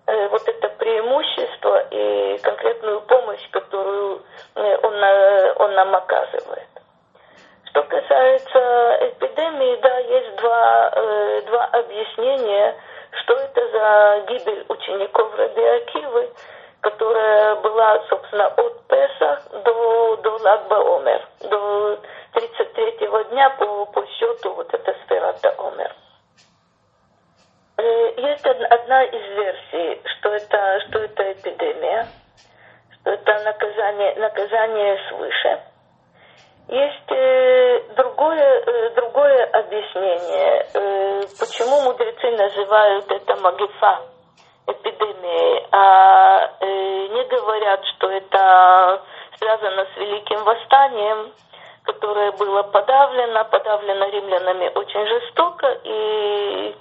э, 0.07 0.29
вот 0.29 0.47
это 0.47 0.69
преимущество 0.69 1.87
и 1.91 2.39
конкретную 2.39 3.01
помощь, 3.03 3.49
которую 3.51 4.23
э, 4.55 4.77
он, 4.83 4.95
э, 4.95 5.55
он 5.57 5.75
нам 5.75 5.95
оказывает. 5.95 6.69
Что 7.71 7.83
касается 7.85 8.99
эпидемии, 9.01 9.81
да, 9.81 9.99
есть 9.99 10.37
два, 10.37 10.93
э, 10.95 11.43
два 11.47 11.65
объяснения, 11.67 12.77
что 13.23 13.35
это 13.35 13.69
за 13.71 14.25
гибель 14.29 14.65
учеников 14.69 15.37
Раби 15.37 15.63
Акивы– 15.63 16.31
которая 16.81 17.57
была, 17.57 18.03
собственно, 18.09 18.47
от 18.47 18.87
Песа 18.87 19.43
до, 19.65 20.17
до 20.17 20.31
Лагба 20.43 20.97
Омер, 20.97 21.29
до 21.41 21.99
33-го 22.35 23.23
дня 23.31 23.51
по, 23.51 23.87
по 23.87 24.07
счету 24.07 24.55
вот 24.55 24.73
эта 24.73 24.95
сфера 25.05 25.35
Омер. 25.59 25.95
Э, 27.77 28.13
есть 28.17 28.47
одна 28.47 29.05
из 29.05 29.37
версий, 29.37 30.03
что 30.05 30.31
это, 30.31 30.81
что 30.89 30.99
это 31.01 31.33
эпидемия, 31.33 32.07
что 32.95 33.11
это 33.11 33.45
наказание, 33.45 34.15
наказание 34.17 34.99
свыше. 35.09 35.61
Есть 36.69 37.11
э, 37.11 37.81
другое, 37.97 38.63
э, 38.67 38.91
другое 38.95 39.45
объяснение, 39.47 40.67
почему 41.39 41.81
мудрецы 41.83 42.31
называют 42.31 43.11
это 43.11 43.37
магифа, 43.37 44.01
эпидемией, 44.67 45.67
а 45.73 46.51
э, 46.61 47.09
не 47.09 47.25
говорят, 47.25 47.85
что 47.97 48.11
это 48.11 49.03
связано 49.39 49.87
с 49.95 49.97
Великим 49.97 50.45
Восстанием, 50.45 51.33
которое 51.85 52.33
было 52.33 52.63
подавлено, 52.63 53.45
подавлено 53.45 54.07
римлянами 54.07 54.71
очень 54.75 55.07
жестоко, 55.07 55.79
и 55.85 56.77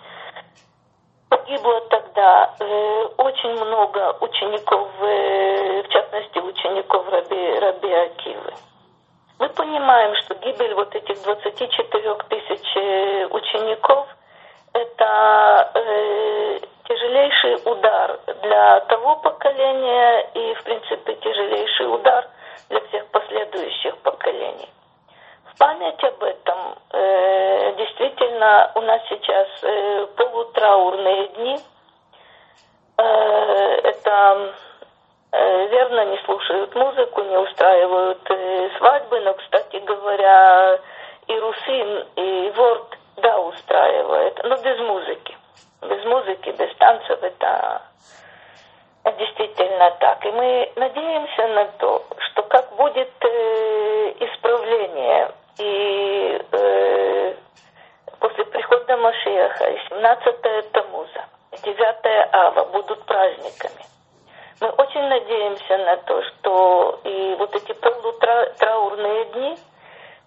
погибло 1.29 1.81
тогда 1.89 2.53
э, 2.59 3.05
очень 3.17 3.63
много 3.63 4.17
учеников, 4.21 4.89
э, 5.01 5.83
в 5.83 5.89
частности 5.89 6.39
учеников 6.39 7.07
Раби, 7.09 7.59
Раби 7.59 7.93
Акивы. 7.93 8.53
Мы 9.39 9.47
понимаем, 9.49 10.13
что 10.17 10.35
гибель 10.35 10.73
вот 10.73 10.93
этих 10.93 11.21
24 11.23 12.15
тысяч 12.29 13.31
учеников– 13.31 14.07
это 14.73 15.71
тяжелейший 16.89 17.55
удар 17.65 18.19
для 18.41 18.79
того 18.81 19.15
поколения 19.17 20.29
и, 20.33 20.53
в 20.55 20.63
принципе, 20.63 21.15
тяжелейший 21.15 21.93
удар 21.93 22.27
для 22.69 22.81
всех 22.81 23.05
последующих 23.07 23.97
поколений. 23.99 24.69
В 25.53 25.57
память 25.57 26.03
об 26.03 26.23
этом 26.23 26.75
э, 26.91 27.73
действительно 27.77 28.71
у 28.75 28.81
нас 28.81 29.01
сейчас 29.07 29.47
э, 29.61 30.07
полутраурные 30.17 31.27
дни. 31.27 31.59
Э, 32.97 33.03
это 33.83 34.53
Э, 35.31 35.67
верно 35.67 36.05
не 36.05 36.17
слушают 36.25 36.73
музыку, 36.73 37.21
не 37.21 37.37
устраивают 37.37 38.19
э, 38.31 38.69
свадьбы, 38.77 39.19
но, 39.19 39.33
кстати 39.35 39.77
говоря, 39.77 40.79
и 41.27 41.39
Русин, 41.39 42.07
и 42.15 42.51
Ворд, 42.55 42.97
да, 43.17 43.39
устраивает, 43.39 44.39
но 44.43 44.55
без 44.55 44.79
музыки. 44.79 44.98
Музыки, 46.29 46.49
без 46.49 46.75
танцев 46.75 47.23
это 47.23 47.81
действительно 49.17 49.89
так. 49.99 50.23
И 50.25 50.31
мы 50.31 50.71
надеемся 50.75 51.47
на 51.47 51.65
то, 51.79 52.05
что 52.19 52.43
как 52.43 52.75
будет 52.75 53.09
э, 53.21 54.13
исправление 54.19 55.31
и 55.57 56.39
э, 56.51 57.33
после 58.19 58.45
прихода 58.45 58.97
Машеха, 58.97 59.73
17 59.89 60.71
Тамуза, 60.71 61.25
9 61.63 62.33
Ава 62.33 62.65
будут 62.65 63.03
праздниками. 63.05 63.85
Мы 64.61 64.69
очень 64.69 65.07
надеемся 65.07 65.77
на 65.77 65.97
то, 65.97 66.21
что 66.21 66.99
и 67.05 67.35
вот 67.39 67.55
эти 67.55 67.73
полутраурные 67.73 69.25
дни 69.25 69.57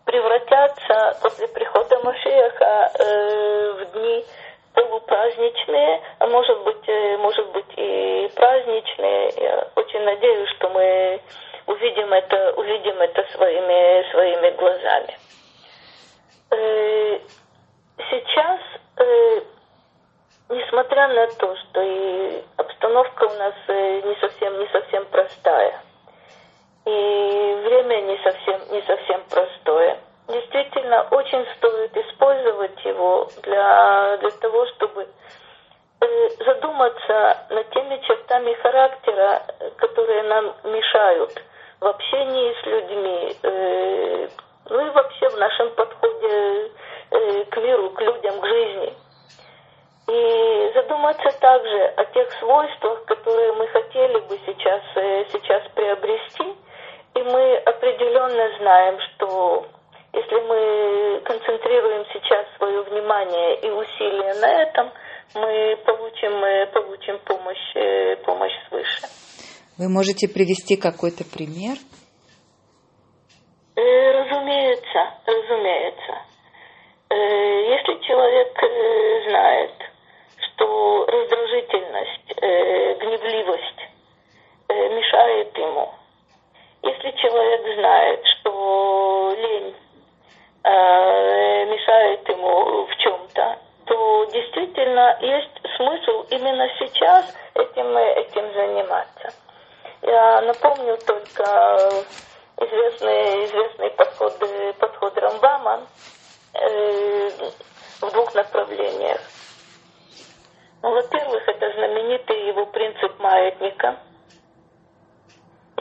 превратятся 0.05 1.17
после 1.23 1.47
прихода 1.47 2.01
Машеха 2.01 2.91
э, 2.99 3.73
в 3.73 3.93
дни 3.93 4.25
полупраздничные, 4.75 6.03
а 6.19 6.27
может 6.27 6.63
быть, 6.65 6.89
э, 6.89 7.17
может 7.19 7.47
быть 7.53 7.73
и 7.77 8.31
праздничные. 8.35 9.33
Я 9.37 9.69
очень 9.77 10.01
надеюсь, 10.01 10.49
что 10.57 10.69
мы 10.71 11.21
увидим 11.67 12.13
это, 12.13 12.55
увидим 12.57 12.97
это 13.01 13.25
своими, 13.33 14.11
своими 14.11 14.51
глазами. 14.57 15.19
Э, 16.51 17.19
сейчас 18.11 18.61
э, 18.99 19.41
несмотря 20.49 21.09
на 21.09 21.27
то, 21.29 21.57
что 21.57 21.83
и 21.83 22.43
обстановка 22.57 23.25
у 23.25 23.35
нас 23.35 23.55
не 23.69 24.17
совсем, 24.21 24.59
не 24.59 24.67
совсем 24.69 25.05
простая, 25.07 25.81
и 26.85 27.59
время 27.65 28.01
не 28.03 28.19
совсем, 28.23 28.61
не 28.73 28.83
совсем 28.83 29.23
простое, 29.31 29.99
действительно 30.33 31.03
очень 31.11 31.47
стоит 31.57 31.97
использовать 31.97 32.85
его 32.85 33.29
для, 33.43 34.17
для 34.19 34.31
того, 34.31 34.67
чтобы 34.75 35.07
э, 36.01 36.29
задуматься 36.45 37.47
над 37.51 37.71
теми 37.71 38.01
чертами 38.07 38.55
характера, 38.55 39.43
которые 39.77 40.23
нам 40.25 40.55
мешают 40.65 41.43
в 41.81 41.87
общении 41.87 42.55
с 42.63 42.67
людьми, 42.67 43.37
э, 43.43 44.29
ну 44.71 44.87
и 44.87 44.91
вообще 44.91 45.29
в 45.29 45.39
нашем 45.39 45.71
подходе 45.75 46.71
к 47.51 47.57
миру, 47.59 47.91
к 47.91 48.01
людям, 48.01 48.41
к 48.41 48.47
жизни– 48.47 48.95
и 50.09 50.73
задуматься 50.75 51.31
также 51.41 51.85
о 51.97 52.05
тех 52.07 52.31
свойствах, 52.33 53.05
которые 53.05 53.53
мы 53.53 53.67
хотели 53.69 54.19
бы 54.19 54.39
сейчас, 54.47 54.83
э, 54.97 55.25
сейчас 55.31 55.63
приобрести. 55.75 56.55
И 57.15 57.23
мы 57.23 57.57
определенно 57.59 58.59
знаем, 58.59 58.99
что 59.01 59.67
если 60.13 60.41
мы 60.41 61.21
концентрируем 61.25 62.05
сейчас 62.13 62.47
свое 62.57 62.83
внимание 63.13 63.61
и 63.61 63.71
усилия 63.71 64.35
на 64.41 64.63
этом, 64.63 64.91
мы 65.35 65.77
получим, 65.85 66.39
мы 66.39 66.67
получим 66.73 67.19
помощь, 67.25 67.77
э, 67.77 68.17
помощь 68.25 68.53
свыше. 68.69 69.07
Вы 69.79 69.89
можете 69.89 70.29
привести 70.29 70.77
какой-то 70.77 71.25
пример? 71.25 71.77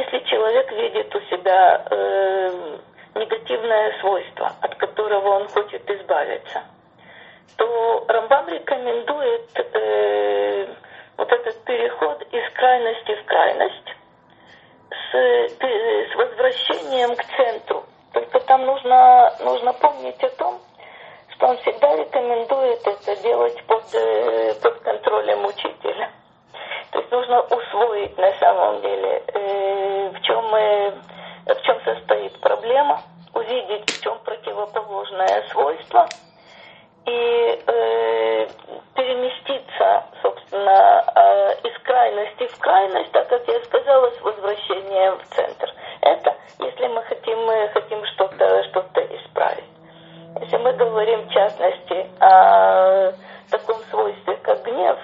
Если 0.02 0.20
человек 0.26 0.72
видит 0.72 1.16
у 1.16 1.20
себя 1.30 1.86
э, 1.92 2.78
негативное 3.14 4.00
свойство, 4.00 4.52
от 4.60 4.74
которого 4.76 5.30
он 5.42 5.48
хочет 5.48 5.88
избавиться, 5.88 6.64
то 7.56 8.06
Рамбам 8.08 8.48
рекомендует 8.48 9.50
э, 9.56 10.66
вот 11.18 11.32
этот 11.32 11.64
переход 11.66 12.20
из 12.32 12.52
крайности 12.54 13.14
в 13.14 13.26
крайность 13.26 13.96
с, 14.90 15.16
э, 15.16 15.50
с 16.12 16.16
возвращением 16.16 17.16
к 17.16 17.24
центру. 17.38 17.84
Только 18.12 18.40
там 18.40 18.66
нужно, 18.66 19.32
нужно 19.42 19.72
помнить 19.74 20.24
о 20.24 20.30
том, 20.30 20.60
что 21.36 21.46
он 21.46 21.58
всегда 21.58 21.96
рекомендует 21.96 22.88
это 22.88 23.22
делать 23.22 23.64
под, 23.68 23.84
э, 23.94 24.56
под 24.64 24.80
контролем 24.80 25.46
учителя. 25.46 26.10
То 26.92 27.00
есть 27.00 27.12
нужно 27.12 27.42
усвоить 27.42 28.18
на 28.18 28.32
самом 28.34 28.82
деле, 28.82 29.24
э, 29.34 29.81
чем, 30.32 30.56
э, 30.56 30.92
в 31.46 31.62
чем 31.64 31.82
состоит 31.84 32.40
проблема, 32.40 33.02
увидеть, 33.34 33.90
в 33.90 34.02
чем 34.02 34.18
противоположное 34.20 35.44
свойство 35.50 36.08
и 37.06 37.64
э, 37.68 38.48
переместиться, 38.96 40.06
собственно, 40.22 41.04
э, 41.16 41.68
из 41.68 41.78
крайности 41.84 42.48
в 42.48 42.60
крайность, 42.60 43.12
так 43.12 43.28
как 43.28 43.46
я 43.48 43.60
сказала, 43.64 44.10
с 44.12 44.22
возвращением 44.22 45.18
в 45.18 45.36
центр. 45.36 45.74
Это 46.02 46.36
если 46.60 46.88
мы 46.88 47.02
хотим, 47.04 47.38
мы 47.46 47.70
хотим 47.74 48.06
что-то 48.06 48.64
что 48.70 48.80
исправить. 49.16 49.66
Если 50.40 50.58
мы 50.58 50.72
говорим 50.74 51.28
в 51.28 51.32
частности 51.34 52.08
о 52.20 53.12
таком 53.50 53.78
свойстве, 53.90 54.38
как 54.44 54.64
гнев, 54.64 54.98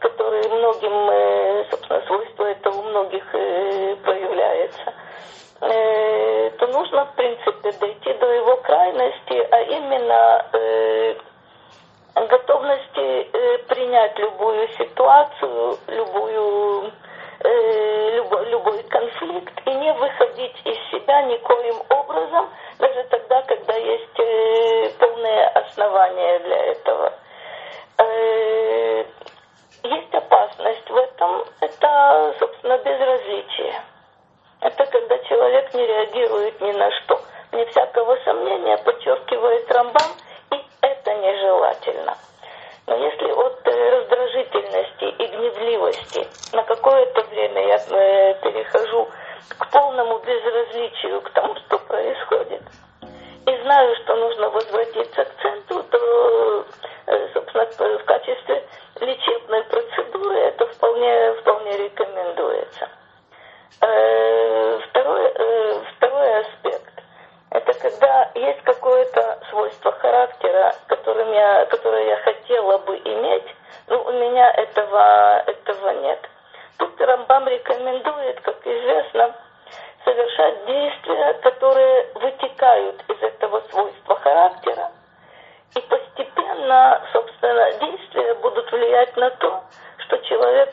который 0.00 0.48
многим, 0.48 1.10
э, 1.10 1.64
собственно, 1.70 2.02
свойство 2.06 2.44
это 2.44 2.70
у 2.70 2.82
многих 2.82 3.24
э, 3.34 3.96
проявляется, 3.96 4.92
э, 5.60 6.50
нужно, 6.72 7.04
в 7.06 7.14
принципе, 7.14 7.72
дойти 7.72 8.12
до 8.14 8.26
его 8.32 8.56
крайности, 8.56 9.48
а 9.50 9.60
именно 9.60 10.44
готовности 12.28 13.28
принять 13.68 14.18
любую 14.18 14.68
ситуацию, 14.68 15.78
любую, 15.88 16.73
влиять 89.04 89.16
на 89.16 89.30
то, 89.30 89.64
что 89.98 90.18
человек 90.18 90.70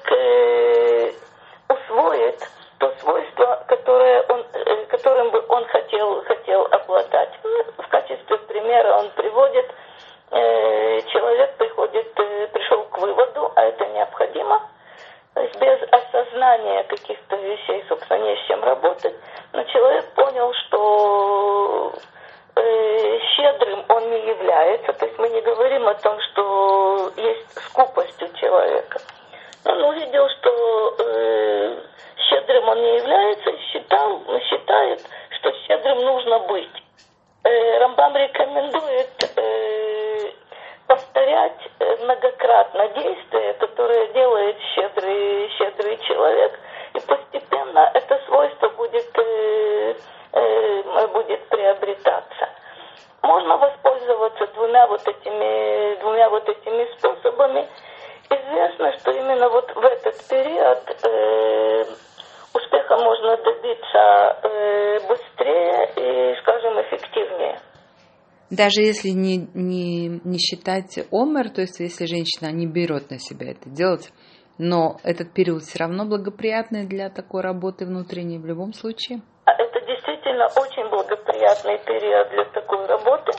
Даже 68.51 68.81
если 68.81 69.09
не, 69.09 69.47
не, 69.53 70.21
не 70.23 70.37
считать 70.37 70.99
омер, 71.11 71.49
то 71.49 71.61
есть 71.61 71.79
если 71.79 72.05
женщина 72.05 72.51
не 72.51 72.67
берет 72.67 73.09
на 73.09 73.17
себя 73.17 73.51
это 73.51 73.69
делать, 73.69 74.11
но 74.57 74.97
этот 75.03 75.33
период 75.33 75.63
все 75.63 75.79
равно 75.79 76.05
благоприятный 76.05 76.85
для 76.85 77.09
такой 77.09 77.41
работы 77.41 77.85
внутренней 77.85 78.37
в 78.37 78.45
любом 78.45 78.73
случае? 78.73 79.21
А 79.45 79.53
это 79.53 79.79
действительно 79.87 80.45
очень 80.45 80.87
благоприятный 80.89 81.79
период 81.79 82.29
для 82.29 82.45
такой 82.51 82.85
работы. 82.85 83.31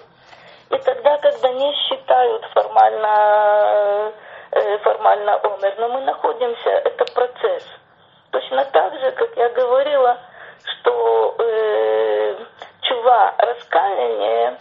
И 0.70 0.78
тогда, 0.78 1.18
когда 1.18 1.52
не 1.52 1.72
считают 1.84 2.42
формально, 2.54 4.12
э, 4.50 4.78
формально 4.78 5.36
омер, 5.36 5.74
но 5.78 5.88
мы 5.90 6.00
находимся, 6.00 6.70
это 6.70 7.04
процесс– 7.14 7.64
Точно 8.32 8.64
так 8.64 8.98
же, 8.98 9.12
как 9.12 9.36
я 9.36 9.50
говорила, 9.50 10.18
что 10.64 11.36
э, 11.38 12.36
чува, 12.80 13.34
раскаяние, 13.36 14.56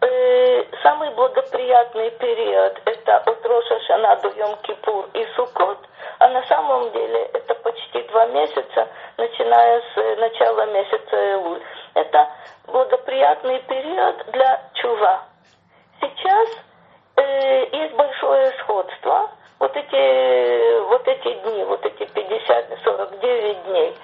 э, 0.00 0.64
самый 0.82 1.10
благоприятный 1.10 2.10
период 2.12 2.80
это 2.84 3.16
от 3.18 3.46
Роша 3.46 3.80
Шана 3.86 4.16
до 4.16 4.28
Йом-Кипур 4.28 5.10
и 5.14 5.26
Сукот, 5.34 5.78
а 6.18 6.28
на 6.28 6.42
самом 6.46 6.90
деле 6.92 7.30
это 7.32 7.54
почти 7.54 8.02
два 8.02 8.26
месяца, 8.26 8.88
начиная 9.16 9.80
с 9.80 9.96
э, 9.96 10.16
начала 10.16 10.66
месяца 10.66 11.16
Элуль. 11.16 11.62
Это 11.94 12.28
благоприятный 12.66 13.60
период 13.60 14.30
для 14.32 14.62
чува. 14.74 15.22
Сейчас 16.00 16.48
э, 17.16 17.66
есть 17.72 17.94
большое 17.94 18.52
сходство 18.60 19.30
вот 19.58 19.76
эти, 19.76 20.80
вот 20.88 21.06
эти 21.06 21.32
дни, 21.42 21.64
вот 21.64 21.84
эти 21.84 22.02
50-49 22.02 23.64
дней, 23.64 23.94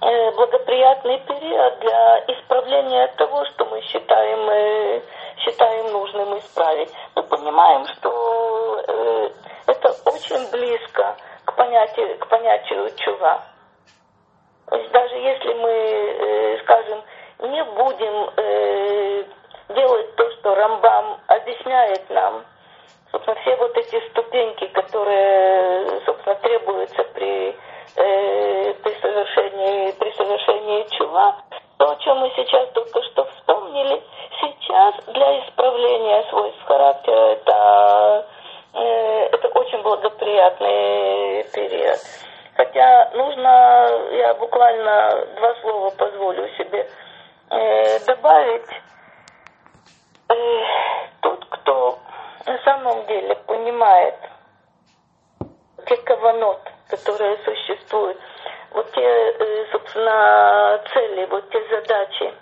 благоприятный 0.00 1.18
период 1.20 1.78
для 1.80 2.18
исправления 2.28 3.06
того, 3.18 3.44
что 3.46 3.66
мы 3.66 3.80
считаем, 3.82 4.48
э, 4.48 5.02
считаем 5.38 5.92
нужным 5.92 6.38
исправить. 6.38 6.90
Мы 7.14 7.22
понимаем, 7.24 7.86
что 7.86 8.82
э, 8.86 9.30
это 9.66 9.94
очень 10.06 10.50
близко 10.50 11.16
к 11.44 11.54
понятию, 11.54 12.18
к 12.18 12.28
понятию 12.28 12.90
чува. 12.96 13.42
То 14.66 14.76
есть 14.76 14.90
даже 14.92 15.16
если 15.16 15.52
мы, 15.54 16.60
скажем, 16.62 17.02
не 17.40 17.64
будем 17.64 18.30
делать 19.74 20.14
то, 20.16 20.30
что 20.32 20.54
Рамбам 20.54 21.20
объясняет 21.26 22.08
нам, 22.10 22.44
собственно, 23.10 23.40
все 23.40 23.56
вот 23.56 23.76
эти 23.76 24.08
ступеньки, 24.10 24.66
которые, 24.68 26.00
собственно, 26.04 26.36
требуются 26.36 27.02
при, 27.14 27.56
э, 28.00 28.74
при 28.82 28.94
совершении, 29.00 29.92
при 29.92 30.10
совершении 30.12 30.86
чува, 30.96 31.36
то, 31.76 31.90
о 31.90 31.96
чем 31.96 32.18
мы 32.18 32.30
сейчас 32.36 32.68
только 32.72 33.02
что 33.02 33.24
вспомнили, 33.24 34.02
сейчас 34.40 34.94
для 35.06 35.40
исправления 35.40 36.24
свойств 36.30 36.62
характера 36.64 37.32
это, 37.32 38.26
э, 38.74 39.28
это 39.32 39.48
очень 39.48 39.82
благоприятный 39.82 41.44
период. 41.52 41.98
Хотя 42.54 43.10
нужно, 43.14 43.88
я 44.12 44.34
буквально 44.34 45.26
два 45.36 45.54
слова 45.62 45.90
позволю 45.90 46.48
себе 46.58 46.88
э, 47.50 47.98
добавить. 48.06 48.68
Тот, 51.22 51.44
кто 51.46 51.98
на 52.46 52.58
самом 52.64 53.04
деле 53.06 53.34
понимает 53.46 54.14
те 55.86 55.96
каванот, 55.96 56.60
которые 56.90 57.38
существуют, 57.44 58.18
вот 58.70 58.90
те, 58.92 59.00
э, 59.02 59.66
собственно, 59.72 60.82
цели, 60.92 61.26
вот 61.26 61.48
те 61.50 61.62
задачи, 61.70 62.34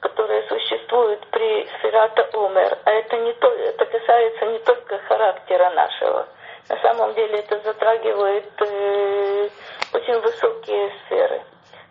которые 0.00 0.42
существуют 0.48 1.26
при 1.28 1.68
Сирата 1.82 2.28
Умер, 2.36 2.78
а 2.84 2.90
это, 2.90 3.16
не 3.16 3.32
то, 3.34 3.48
это 3.48 3.84
касается 3.86 4.46
не 4.46 4.58
только 4.60 4.98
характера 4.98 5.70
нашего, 5.70 6.26
на 6.68 6.76
самом 6.82 7.14
деле 7.14 7.38
это 7.38 7.58
затрагивает 7.60 8.52
э, 8.60 9.48
очень 9.94 10.20
высокие 10.20 10.92
сферы. 11.04 11.42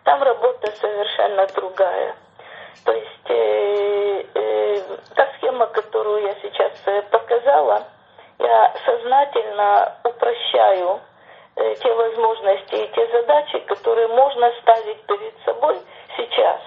Там 0.04 0.22
работа 0.22 0.70
совершенно 0.76 1.46
другая. 1.48 2.14
То 2.84 2.92
есть 2.92 3.30
э, 3.30 4.24
э, 4.34 4.82
та 5.14 5.28
схема, 5.36 5.66
которую 5.66 6.22
я 6.22 6.34
сейчас 6.36 6.72
э, 6.86 7.02
показала, 7.10 7.82
я 8.38 8.72
сознательно 8.86 9.96
упрощаю 10.04 11.00
те 11.80 11.92
возможности 11.92 12.74
и 12.74 12.88
те 12.88 13.06
задачи, 13.08 13.58
которые 13.60 14.08
можно 14.08 14.52
ставить 14.62 15.00
перед 15.06 15.34
собой 15.44 15.78
сейчас. 16.16 16.60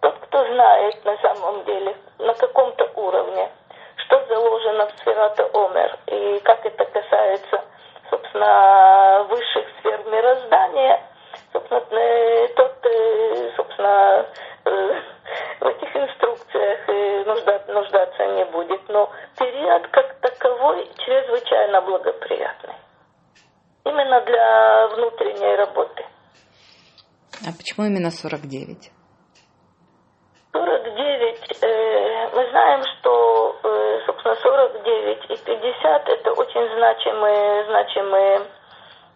Тот, 0.00 0.16
кто 0.20 0.44
знает 0.44 1.04
на 1.04 1.16
самом 1.18 1.64
деле 1.64 1.96
на 2.18 2.34
каком-то 2.34 2.90
уровне, 2.94 3.50
что 3.96 4.24
заложено 4.28 4.86
в 4.86 4.98
сферата 5.00 5.48
Омер 5.54 5.98
и 6.06 6.40
как 6.40 6.64
это 6.64 6.84
касается, 6.84 7.64
собственно, 8.10 9.26
высших 9.28 9.66
сфер 9.80 10.04
мироздания, 10.06 11.00
собственно, 11.52 11.98
э, 11.98 12.48
тот, 12.56 12.74
э, 12.84 13.50
собственно, 13.56 14.26
э, 14.64 15.00
в 15.60 15.66
этих 15.66 15.96
инструкциях 15.96 16.78
нуждаться 17.68 18.26
не 18.26 18.44
будет. 18.46 18.80
Но 18.88 19.10
период 19.38 19.86
как 19.88 20.14
таковой 20.20 20.88
чрезвычайно 20.98 21.80
благоприятный. 21.82 22.74
Именно 23.84 24.20
для 24.22 24.88
внутренней 24.88 25.56
работы. 25.56 26.04
А 27.46 27.52
почему 27.56 27.86
именно 27.86 28.10
49? 28.10 28.90
49, 30.52 31.62
э, 31.62 32.28
мы 32.34 32.50
знаем, 32.50 32.82
что, 32.84 33.56
э, 33.62 34.00
собственно, 34.06 34.34
49 34.34 35.24
и 35.30 35.36
50 35.36 36.08
это 36.08 36.32
очень 36.32 36.68
значимые, 36.76 37.64
значимые 37.66 38.40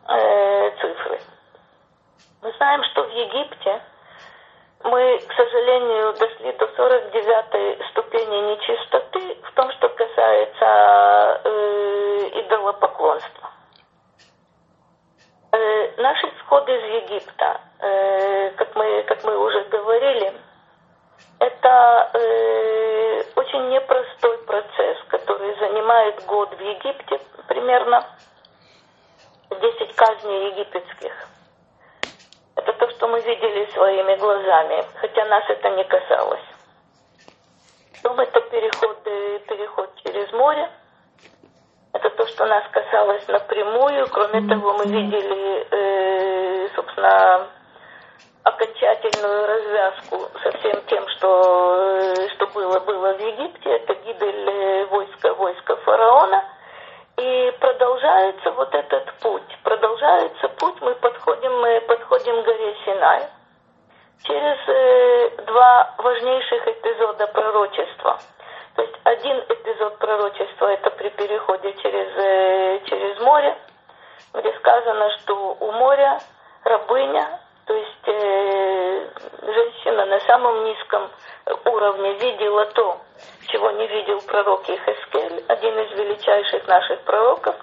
э, 0.08 0.70
цифры. 0.80 1.20
Мы 2.42 2.52
знаем, 2.52 2.82
что 2.92 3.02
в 3.04 3.10
Египте 3.10 3.82
мы, 4.84 5.18
к 5.18 5.32
сожалению, 5.34 6.12
дошли 6.14 6.52
до 6.52 6.66
49 6.76 7.88
ступени 7.90 8.52
нечистоты 8.52 9.38
в 9.42 9.52
том, 9.54 9.70
что 9.72 9.88
касается 9.90 11.40
э, 11.44 12.40
идолопоклонства. 12.40 13.41
Э, 15.54 15.92
наш 15.98 16.16
исход 16.24 16.66
из 16.66 16.82
Египта, 17.02 17.60
э, 17.78 18.50
как, 18.56 18.74
мы, 18.74 19.02
как 19.02 19.22
мы 19.22 19.36
уже 19.36 19.62
говорили, 19.64 20.32
это 21.40 22.10
э, 22.14 23.22
очень 23.36 23.68
непростой 23.68 24.38
процесс, 24.46 24.96
который 25.08 25.54
занимает 25.58 26.24
год 26.24 26.54
в 26.54 26.60
Египте 26.60 27.20
примерно 27.48 28.02
10 29.50 29.94
казней 29.94 30.52
египетских. 30.52 31.28
Это 32.56 32.72
то, 32.72 32.90
что 32.92 33.08
мы 33.08 33.20
видели 33.20 33.70
своими 33.72 34.16
глазами, 34.16 34.86
хотя 34.94 35.26
нас 35.26 35.44
это 35.50 35.68
не 35.68 35.84
касалось. 35.84 36.46
Потом 38.02 38.20
это 38.20 38.40
переход, 38.40 39.02
переход 39.02 39.90
через 40.02 40.32
море. 40.32 40.70
Это 41.92 42.08
то, 42.10 42.26
что 42.26 42.46
нас 42.46 42.64
касалось 42.70 43.26
напрямую. 43.28 44.08
Кроме 44.08 44.48
того, 44.48 44.72
мы 44.74 44.84
видели, 44.86 45.66
э, 45.70 46.68
собственно, 46.74 47.48
окончательную 48.44 49.46
развязку 49.46 50.28
со 50.42 50.52
всем 50.58 50.80
тем, 50.86 51.06
что, 51.08 52.00
э, 52.00 52.28
что 52.34 52.46
было, 52.48 52.80
было 52.80 53.12
в 53.12 53.20
Египте. 53.20 53.70
Это 53.70 53.94
гибель 53.94 54.48
э, 54.48 54.86
войска, 54.86 55.34
войска 55.34 55.76
фараона. 55.76 56.44
И 57.18 57.52
продолжается 57.60 58.50
вот 58.52 58.74
этот 58.74 59.12
путь. 59.20 59.58
Продолжается 59.62 60.48
путь, 60.48 60.80
мы 60.80 60.94
подходим, 60.94 61.60
мы 61.60 61.80
подходим 61.82 62.42
к 62.42 62.46
горе 62.46 62.74
Синай. 62.86 63.28
Через 64.22 64.58
э, 64.66 65.42
два 65.44 65.94
важнейших 65.98 66.68
эпизода 66.68 67.26
пророчества. 67.26 68.18
То 68.74 68.82
есть 68.82 68.94
один 69.04 69.38
эпизод 69.48 69.98
пророчества 69.98 70.68
это 70.68 70.90
при 70.90 71.10
переходе 71.10 71.72
через, 71.82 72.16
э, 72.16 72.80
через 72.86 73.20
море, 73.20 73.56
где 74.34 74.52
сказано, 74.58 75.10
что 75.18 75.56
у 75.60 75.72
моря 75.72 76.18
рабыня 76.64 77.40
то 77.66 77.74
есть 77.74 78.08
э, 78.08 79.08
женщина 79.42 80.04
на 80.06 80.20
самом 80.20 80.64
низком 80.64 81.10
уровне 81.64 82.14
видела 82.14 82.66
то, 82.66 83.00
чего 83.48 83.70
не 83.70 83.86
видел 83.86 84.20
пророк 84.22 84.68
Ихескель, 84.68 85.44
один 85.48 85.78
из 85.78 85.98
величайших 85.98 86.66
наших 86.66 87.00
пророков. 87.02 87.54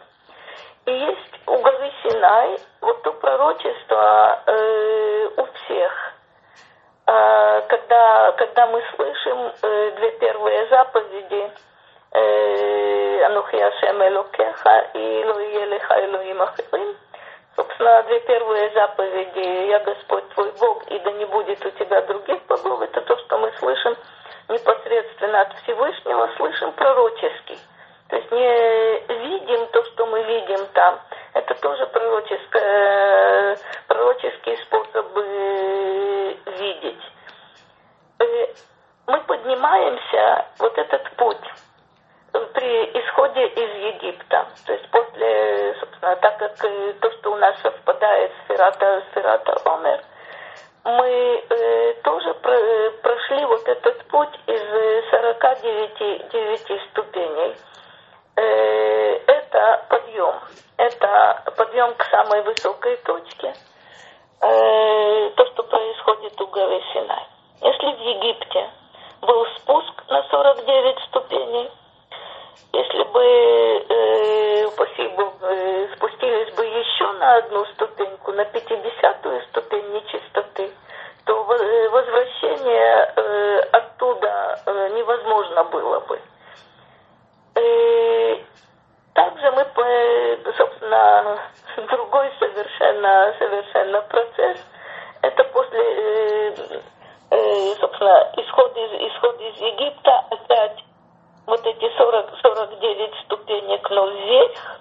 И 0.86 0.92
есть 0.92 1.40
у 1.48 1.58
горы 1.58 1.92
Синай 2.04 2.60
вот 2.82 3.02
то 3.04 3.12
пророчество 3.12 4.42
э, 4.46 5.30
у 5.38 5.46
всех. 5.46 6.14
Э, 7.90 8.32
когда, 8.32 8.32
когда 8.34 8.68
мы 8.68 8.84
слышим 8.96 9.52
э, 9.62 9.92
две 9.98 10.12
первые 10.20 10.68
заповеди 10.68 11.52
э, 12.12 13.24
Анухия 13.26 13.72
Шем 13.80 14.02
Элокеха 14.04 14.90
и 14.94 15.26
Лоиелеха 15.26 16.06
Элоим 16.06 16.42
Ахирим– 16.42 16.96
Собственно, 17.56 18.04
две 18.04 18.20
первые 18.22 18.70
заповеди 18.70 19.68
«Я 19.70 19.80
Господь 19.80 20.30
твой 20.30 20.50
Бог, 20.62 20.82
и 20.88 21.00
да 21.00 21.12
не 21.12 21.26
будет 21.26 21.66
у 21.66 21.70
тебя 21.72 22.02
других 22.04 22.46
богов» 22.46 22.82
это 22.82 23.02
то, 23.02 23.18
что 23.18 23.38
мы 23.38 23.52
слышим 23.60 23.98
непосредственно 24.48 25.42
от 25.42 25.54
Всевышнего, 25.58 26.30
слышим 26.38 26.72
пророческий. 26.72 27.60
То 28.08 28.16
есть 28.16 28.32
не 28.32 29.00
видим 29.28 29.68
то, 29.74 29.84
что 29.84 30.06
мы 30.06 30.24
видим 30.24 30.66
там. 30.74 31.00
Это 31.34 31.54
тоже 31.56 31.86
пророческое, 31.88 33.58
пророческий 33.88 34.58
способ 34.64 35.18
видеть. 36.60 37.04
Э, 38.20 38.48
мы 39.08 39.20
поднимаемся, 39.22 40.46
вот 40.60 40.78
этот 40.78 41.10
путь, 41.16 41.46
при 42.54 42.84
исходе 43.00 43.48
из 43.48 43.96
Египта. 43.96 44.48
То 44.66 44.74
есть 44.74 44.90
после, 44.92 45.76
собственно, 45.80 46.16
так 46.18 46.38
как 46.38 46.56
то, 46.58 47.12
что 47.12 47.32
у 47.32 47.36
нас 47.38 47.60
совпадает 47.62 48.32
с 48.32 48.48
Ферата, 48.48 49.04
с 49.10 49.14
Ферата 49.14 49.54
Омер, 49.66 50.04
мы 50.84 51.44
э, 51.50 51.94
тоже 52.04 52.34
про, 52.36 52.92
прошли 53.02 53.46
вот 53.46 53.68
этот 53.68 54.06
путь 54.08 54.40
из 54.48 54.62
49 55.10 56.30
9 56.30 56.82
ступеней. 56.92 57.56
Э, 58.36 59.16
это 59.28 59.86
подъем. 59.90 60.36
Это 60.78 61.44
подъем 61.58 61.94
к 61.96 62.04
самой 62.06 62.42
высокой 62.44 62.98
точке. 62.98 63.54
Э, 64.42 65.30
то, 65.36 65.46
что 65.48 65.64
происходит 65.64 66.40
у 66.40 66.48
горы 66.48 66.82
Синай. 66.94 67.39
Если 67.62 67.92
в 67.92 68.00
Египте 68.00 68.70
был 69.22 69.46
спуск 69.58 70.04
на 70.08 70.24
49 70.24 71.00
ступеней, 71.10 71.70
если 72.72 73.04
бы, 73.04 73.22
э, 73.22 74.66
упаси 74.66 75.08
Бог, 75.10 75.34
э, 75.42 75.88
спустились 75.96 76.56
бы 76.56 76.66
еще 76.66 77.12
на 77.14 77.36
одну 77.38 77.66
ступеньку, 77.66 78.32
на 78.32 78.46
пятидесятую 78.46 79.42
ступень 79.50 79.92
нечистоты, 79.92 80.72
то 81.26 81.54
э, 81.54 81.90
возвращение 81.90 83.14
э, 83.16 83.60
оттуда 83.74 84.62
э, 84.66 84.90
невозможно 84.96 85.64
было 85.66 86.00
бы. 86.00 86.20
И 87.58 88.46
также 89.14 89.52
мы, 89.52 89.66
собственно, 90.58 91.40
другой 91.90 92.32
совершенно, 92.40 93.36
совершенно 93.38 94.02
процесс. 94.04 94.60
Это 95.22 95.44
после, 95.46 95.82
э, 95.82 96.54
э, 96.58 96.80
собственно, 97.80 98.32
исход 98.38 98.78
из, 98.78 99.12
исход 99.12 99.42
из 99.42 99.62
Египта 99.62 100.26
опять 100.30 100.84
вот 101.46 101.66
эти 101.66 101.98
40, 101.98 102.40
49 102.42 103.12
ступенек, 103.26 103.90
но 103.90 104.08
вверх, 104.08 104.80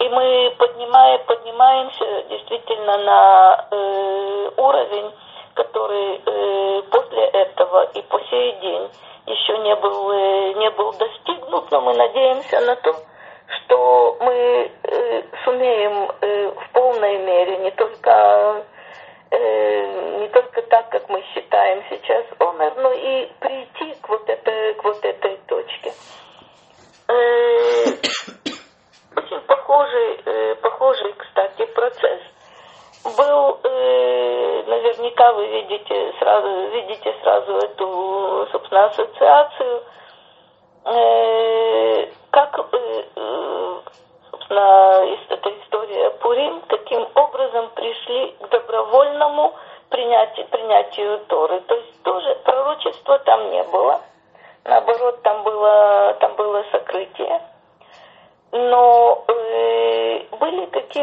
и 0.00 0.08
мы 0.08 0.54
поднимаем, 0.58 1.20
поднимаемся 1.26 2.22
действительно 2.28 2.98
на 2.98 3.66
э, 3.70 4.50
уровень, 4.56 5.12
который 5.54 6.20
э, 6.24 6.82
после 6.90 7.24
этого 7.24 7.84
и 7.94 8.02
по 8.02 8.20
сей 8.30 8.52
день 8.60 8.90
еще 9.26 9.58
не 9.58 9.74
был, 9.76 10.10
э, 10.10 10.52
не 10.54 10.70
был 10.70 10.92
достигнут, 10.92 11.70
но 11.70 11.80
мы 11.80 11.94
надеемся 11.94 12.60
на 12.60 12.76
то, 12.76 12.94
что 13.46 14.16
мы 14.20 14.70
э, 14.82 15.22
сумеем 15.44 16.10
э, 16.20 16.50
в 16.50 16.72
полной 16.72 17.18
мере 17.18 17.58
не 17.58 17.70
только 17.70 18.64
э, 19.30 20.20
не 20.20 20.28
только 20.28 20.62
так, 20.62 20.88
как 20.90 21.08
мы 21.08 21.22
считаем 21.34 21.82
сейчас 21.90 22.24
Омер, 22.38 22.74
но 22.76 22.92
и 22.92 23.26
прийти 23.40 23.94
к 24.00 24.08
вот, 24.08 24.28
этой, 24.28 24.74
к 24.74 24.84
вот 24.84 25.04
этой 25.04 25.36
точке. 25.46 25.92
Э, 27.08 27.14
очень 29.16 29.40
похожий, 29.46 30.20
э, 30.24 30.54
похожий, 30.56 31.12
кстати, 31.14 31.66
процесс 31.66 32.20
был, 33.16 33.60
э, 33.62 34.62
наверняка 34.66 35.32
вы 35.32 35.46
видите 35.46 36.12
сразу, 36.18 36.48
видите 36.70 37.14
сразу 37.22 37.56
эту, 37.58 38.48
собственно, 38.50 38.86
ассоциацию, 38.86 39.82
э, 40.84 42.10
как 42.30 42.72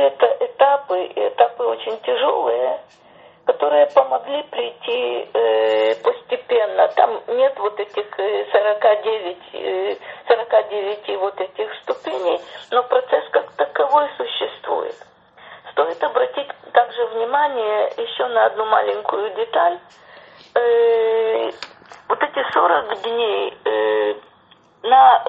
какие-то 0.09 0.45
этапы, 0.45 1.05
этапы 1.15 1.63
очень 1.63 1.99
тяжелые, 2.01 2.79
которые 3.45 3.87
помогли 3.87 4.43
прийти 4.43 5.29
э, 5.33 5.95
постепенно. 5.95 6.89
нет 7.27 7.57
вот 7.57 7.79
этих 7.79 8.05
49, 8.15 9.99
49 10.27 11.19
вот 11.19 11.39
этих 11.39 11.73
ступеней, 11.81 12.39
но 12.71 12.83
процесс 12.83 13.23
как 13.31 13.51
таковой 13.53 14.09
существует. 14.17 14.95
Стоит 15.71 16.03
обратить 16.03 16.49
также 16.71 17.05
внимание 17.07 17.87
еще 17.97 18.27
на 18.27 18.45
одну 18.45 18.65
маленькую 18.65 19.33
деталь. 19.35 19.79
Вот 22.07 22.21
эти 22.21 22.51
40 22.53 23.01
дней 23.01 23.57
на, 24.83 25.23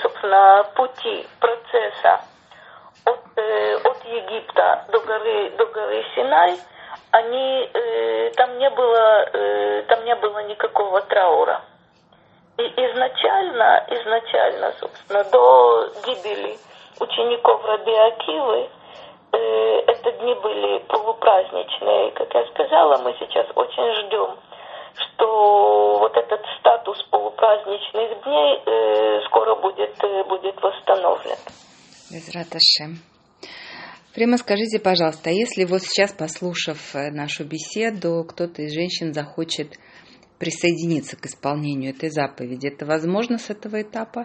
собственно, 0.00 0.64
пути 0.76 1.26
процесса 1.40 2.20
от, 3.10 3.86
от 3.86 4.04
Египта 4.04 4.84
до 4.92 5.00
горы, 5.00 5.50
до 5.56 5.66
горы 5.66 6.04
Синай– 6.14 6.58
они, 7.10 7.70
э, 7.72 8.30
там, 8.36 8.58
не 8.58 8.68
было, 8.70 9.28
э, 9.32 9.82
там 9.88 10.04
не 10.04 10.14
было 10.16 10.44
никакого 10.44 11.00
траура. 11.02 11.62
И 12.58 12.62
изначально, 12.62 13.86
изначально, 13.88 14.72
собственно, 14.80 15.24
до 15.24 15.88
гибели 16.04 16.58
учеников 17.00 17.64
Раби 17.64 17.94
Акивы, 17.94 18.68
э, 19.32 19.78
это 19.86 20.12
дни 20.12 20.34
были 20.34 20.78
полупраздничные. 20.80 22.10
Как 22.12 22.34
я 22.34 22.44
сказала, 22.46 22.98
мы 22.98 23.14
сейчас 23.20 23.46
очень 23.54 23.94
ждем, 23.94 24.36
что 24.94 25.98
вот 26.00 26.16
этот 26.16 26.44
статус 26.58 27.00
полупраздничных 27.04 28.22
дней 28.22 28.62
э, 28.66 29.20
скоро 29.26 29.54
будет, 29.54 30.04
э, 30.04 30.24
будет 30.24 30.60
восстановлен. 30.60 31.38
Без 32.10 32.24
Раташем. 32.34 33.04
Прямо 34.14 34.38
скажите, 34.38 34.80
пожалуйста, 34.80 35.28
а 35.28 35.32
если 35.32 35.68
вот 35.68 35.82
сейчас, 35.82 36.10
послушав 36.16 36.96
э, 36.96 37.10
нашу 37.12 37.44
беседу, 37.44 38.24
кто-то 38.24 38.62
из 38.62 38.72
женщин 38.72 39.12
захочет 39.12 39.76
присоединиться 40.40 41.20
к 41.20 41.26
исполнению 41.26 41.92
этой 41.92 42.08
заповеди, 42.08 42.72
это 42.72 42.86
возможно 42.86 43.36
с 43.36 43.50
этого 43.50 43.82
этапа? 43.82 44.24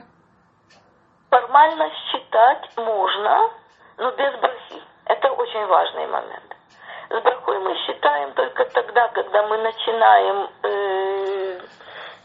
Формально 1.30 1.92
считать 2.08 2.64
можно, 2.78 3.52
но 3.98 4.12
без 4.16 4.32
брахи. 4.40 4.80
Это 5.04 5.28
очень 5.36 5.66
важный 5.68 6.08
момент. 6.08 6.56
С 7.10 7.22
брахой 7.22 7.60
мы 7.60 7.76
считаем 7.84 8.34
только 8.34 8.64
тогда, 8.72 9.10
когда 9.10 9.46
мы 9.48 9.58
начинаем, 9.58 10.48
э, 10.64 11.03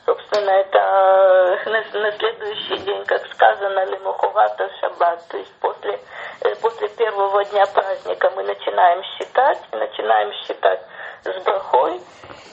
собственно, 0.09 0.51
это 0.51 1.61
на, 1.67 2.01
на 2.01 2.13
следующий 2.13 2.79
день, 2.79 3.05
как 3.05 3.27
сказано, 3.27 3.85
лимухувата 3.85 4.71
шаббат, 4.81 5.21
то 5.29 5.37
есть 5.37 5.53
после 5.61 5.99
Э, 6.41 6.55
после 6.63 6.89
первого 6.91 7.45
дня 7.47 7.67
праздника 7.67 8.31
мы 8.37 8.45
начинаем 8.45 9.03
считать, 9.03 9.59
начинаем 9.73 10.33
считать 10.35 10.81
с 11.25 11.43
брахой, 11.43 12.01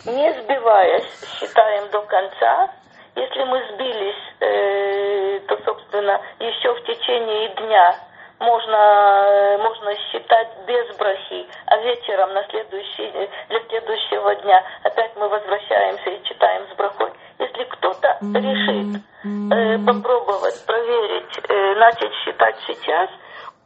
не 0.05 0.33
сбиваясь, 0.33 1.37
считаем 1.39 1.89
до 1.91 2.01
конца. 2.01 2.71
Если 3.15 3.43
мы 3.43 3.61
сбились, 3.71 4.33
э, 4.39 5.39
то, 5.47 5.57
собственно, 5.65 6.19
еще 6.39 6.73
в 6.73 6.83
течение 6.85 7.49
дня 7.49 7.95
можно, 8.39 9.57
можно 9.59 9.95
считать 10.11 10.49
без 10.67 10.97
брахи, 10.97 11.47
а 11.67 11.77
вечером 11.77 12.33
на 12.33 12.43
следующий, 12.49 13.29
для 13.49 13.59
следующего 13.69 14.35
дня 14.35 14.63
опять 14.83 15.15
мы 15.15 15.29
возвращаемся 15.29 16.09
и 16.09 16.23
читаем 16.23 16.67
с 16.71 16.75
брахой. 16.75 17.11
Если 17.39 17.63
кто-то 17.63 18.17
решит 18.21 19.01
э, 19.23 19.77
попробовать, 19.85 20.65
проверить, 20.65 21.39
э, 21.49 21.75
начать 21.75 22.13
считать 22.23 22.55
сейчас– 22.67 23.09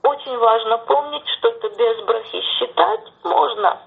очень 0.03 0.37
важно 0.37 0.77
помнить, 0.79 1.27
что 1.37 1.49
это 1.49 1.69
без 1.69 2.05
брахи 2.05 2.41
считать 2.41 3.01
можно. 3.23 3.81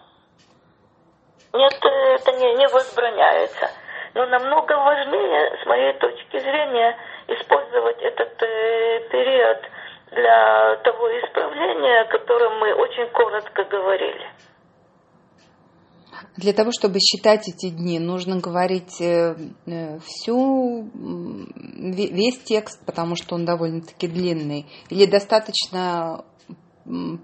Нет, 1.55 1.79
это 1.83 2.33
не, 2.33 2.55
не 2.55 2.69
возбраняется. 2.69 3.71
Но 4.15 4.27
намного 4.27 4.73
важнее, 4.73 5.59
с 5.63 5.67
моей 5.67 5.93
точки 5.95 6.39
зрения, 6.39 6.97
использовать 7.29 8.01
этот 8.03 8.43
э, 8.43 9.09
период 9.11 9.59
для 10.15 10.77
того 10.85 11.09
исправления, 11.21 12.03
о 12.03 12.11
котором 12.11 12.59
мы 12.59 12.75
очень 12.75 13.11
коротко 13.13 13.65
говорили. 13.65 14.31
Для 16.37 16.53
того, 16.53 16.71
чтобы 16.73 16.99
считать 16.99 17.49
эти 17.49 17.71
дни, 17.71 17.99
нужно 17.99 18.39
говорить 18.39 19.01
э, 19.01 19.35
э, 19.67 19.99
всю, 20.01 20.89
весь 20.95 22.39
текст, 22.43 22.85
потому 22.87 23.17
что 23.17 23.35
он 23.35 23.45
довольно-таки 23.45 24.07
длинный, 24.07 24.67
или 24.89 25.07
достаточно 25.07 26.25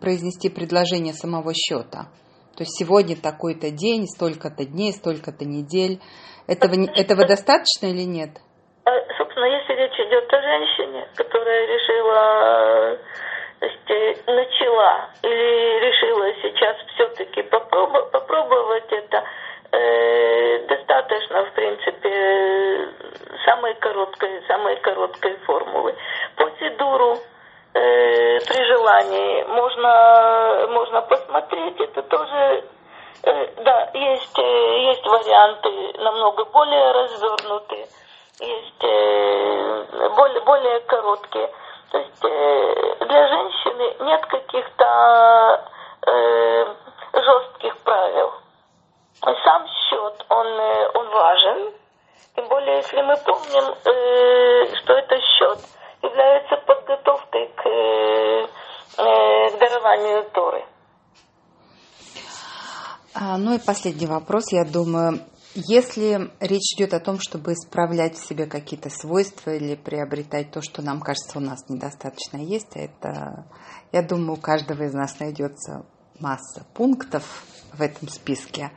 произнести 0.00 0.48
предложение 0.48 1.14
самого 1.14 1.52
счета. 1.54 2.08
То 2.54 2.64
есть 2.64 2.76
сегодня 2.78 3.16
такой-то 3.16 3.70
день, 3.70 4.06
столько-то 4.06 4.64
дней, 4.64 4.92
столько-то 4.92 5.44
недель. 5.44 6.00
Этого, 6.46 6.74
этого 6.74 7.26
достаточно 7.26 7.86
или 7.86 8.02
нет? 8.02 8.40
Речь 9.98 10.06
идет 10.06 10.32
о 10.32 10.42
женщине, 10.42 11.08
которая 11.16 11.66
решила 11.66 12.98
начала 14.26 15.08
или 15.22 15.80
решила 15.80 16.32
сейчас 16.42 16.76
все-таки 16.94 17.42
попробовать, 17.42 18.10
попробовать 18.12 18.92
это, 18.92 19.24
э, 19.72 20.58
достаточно, 20.68 21.44
в 21.46 21.52
принципе, 21.52 22.88
самой 23.44 23.74
короткой, 23.74 24.42
самой 24.46 24.76
короткой 24.76 25.36
формулы. 25.38 25.94
Процедуру 26.36 27.16
э, 27.74 28.38
при 28.40 28.64
желании 28.66 29.44
можно, 29.44 30.66
можно 30.70 31.02
посмотреть, 31.02 31.80
это 31.80 32.02
тоже 32.02 32.64
э, 33.24 33.46
да, 33.64 33.90
есть, 33.94 34.38
э, 34.38 34.78
есть 34.90 35.06
варианты 35.06 35.98
намного 35.98 36.44
более 36.44 36.92
развернутые, 36.92 37.86
есть 38.40 38.84
э, 38.84 40.08
более, 40.14 40.40
более 40.44 40.80
короткие. 40.80 41.50
То 41.90 41.98
есть 41.98 42.24
э, 42.24 43.04
для 43.04 43.28
женщины 43.28 44.04
нет 44.04 44.26
каких-то 44.26 45.64
э, 46.06 46.74
жестких 47.14 47.76
правил. 47.82 48.32
Сам 49.20 49.66
счет, 49.66 50.24
он, 50.28 50.46
он 50.94 51.08
важен. 51.10 51.74
Тем 52.36 52.48
более, 52.48 52.76
если 52.76 53.02
мы 53.02 53.16
помним, 53.16 53.74
что 54.76 54.92
это 54.92 55.16
счет 55.20 55.58
является 56.02 56.56
подготовкой 56.58 57.48
к, 57.48 57.62
к 58.94 59.58
дарованию 59.58 60.30
Торы. 60.30 60.64
А, 63.14 63.36
ну 63.36 63.54
и 63.54 63.58
последний 63.58 64.06
вопрос, 64.06 64.52
я 64.52 64.64
думаю. 64.64 65.18
Если 65.66 66.30
речь 66.38 66.74
идет 66.76 66.94
о 66.94 67.00
том, 67.00 67.18
чтобы 67.18 67.54
исправлять 67.54 68.16
в 68.16 68.24
себе 68.24 68.46
какие-то 68.46 68.90
свойства 68.90 69.50
или 69.50 69.74
приобретать 69.74 70.52
то, 70.52 70.62
что 70.62 70.82
нам 70.82 71.00
кажется 71.00 71.36
у 71.38 71.40
нас 71.40 71.68
недостаточно 71.68 72.36
есть, 72.36 72.76
а 72.76 72.78
это, 72.78 73.44
я 73.90 74.02
думаю, 74.02 74.34
у 74.34 74.40
каждого 74.40 74.84
из 74.84 74.94
нас 74.94 75.18
найдется 75.18 75.84
масса 76.20 76.64
пунктов 76.74 77.44
в 77.72 77.82
этом 77.82 78.08
списке. 78.08 78.70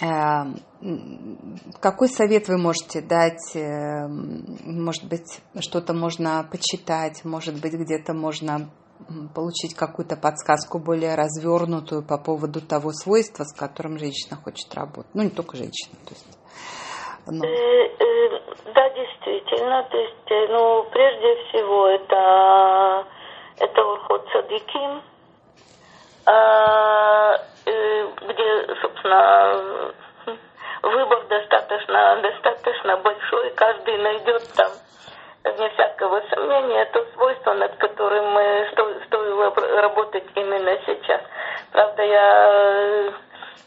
Эм, 0.00 0.58
какой 1.80 2.08
совет 2.08 2.48
вы 2.48 2.56
можете 2.56 3.02
дать? 3.02 3.54
Эм, 3.54 4.56
может 4.64 5.06
быть, 5.06 5.40
что-то 5.58 5.92
можно 5.92 6.48
почитать, 6.50 7.26
может 7.26 7.60
быть, 7.60 7.74
где-то 7.74 8.14
можно 8.14 8.70
получить 9.34 9.74
какую-то 9.74 10.16
подсказку 10.16 10.78
более 10.78 11.14
развернутую 11.14 12.02
по 12.02 12.18
поводу 12.18 12.60
того 12.60 12.92
свойства, 12.92 13.44
с 13.44 13.52
которым 13.52 13.98
женщина 13.98 14.36
хочет 14.36 14.72
работать. 14.74 15.10
Ну, 15.14 15.22
не 15.22 15.30
только 15.30 15.56
женщина. 15.56 15.96
То 16.04 16.14
есть, 16.14 16.26
но... 17.26 17.44
Э, 17.44 17.48
э, 17.48 18.40
да, 18.74 18.90
действительно. 18.90 19.82
То 19.90 19.96
есть, 19.96 20.30
э, 20.30 20.46
ну, 20.48 20.84
прежде 20.90 21.36
всего, 21.44 21.88
это, 21.88 23.06
это 23.58 23.82
Урхот 23.82 24.26
Садиким, 24.32 25.02
а, 26.26 27.36
где, 27.64 28.74
собственно, 28.80 29.92
выбор 30.82 31.26
достаточно, 31.28 32.20
достаточно 32.22 32.96
большой, 32.98 33.50
каждый 33.54 33.98
найдет 33.98 34.42
там 34.54 34.70
вне 35.44 35.70
всякого 35.70 36.20
сомнения, 36.30 36.84
то 36.92 37.04
я 42.10 43.12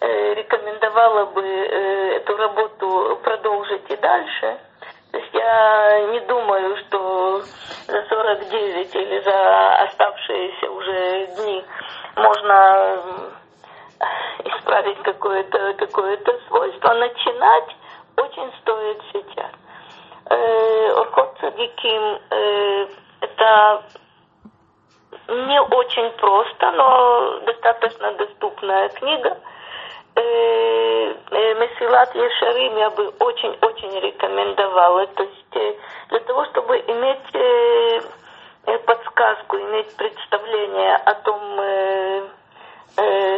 э, 0.01 0.33
рекомендовала 0.35 1.25
бы 1.25 1.41
э, 1.41 2.17
эту 2.17 2.35
работу 2.37 3.19
продолжить 3.23 3.89
и 3.89 3.95
дальше. 3.97 4.57
То 5.11 5.17
есть 5.17 5.33
я 5.33 6.07
не 6.11 6.19
думаю, 6.21 6.75
что 6.77 7.41
за 7.87 8.03
49 8.09 8.95
или 8.95 9.19
за 9.21 9.75
оставшиеся 9.83 10.71
уже 10.71 11.27
дни 11.37 11.63
можно 12.15 12.99
исправить 14.45 15.01
какое-то 15.03 15.73
какое 15.77 16.17
свойство. 16.47 16.93
Начинать 16.93 17.75
очень 18.17 18.51
стоит 18.61 19.01
сейчас. 19.11 19.51
Орхот 20.97 21.37
Цадиким 21.39 22.19
это 23.21 23.83
не 25.27 25.61
очень 25.61 26.09
просто, 26.17 26.71
но 26.71 27.39
достаточно 27.45 28.11
доступная 28.13 28.89
книга. 29.03 29.37
Месилат 30.15 32.15
Ешарим 32.15 32.77
я 32.77 32.89
бы 32.91 33.09
очень-очень 33.19 33.99
рекомендовала. 33.99 35.05
То 35.07 35.23
есть 35.23 35.79
для 36.09 36.19
того, 36.19 36.45
чтобы 36.45 36.79
иметь 36.79 37.19
подсказку, 38.85 39.57
иметь 39.57 39.95
представление 39.97 40.95
о 40.95 41.13
том, 41.15 41.41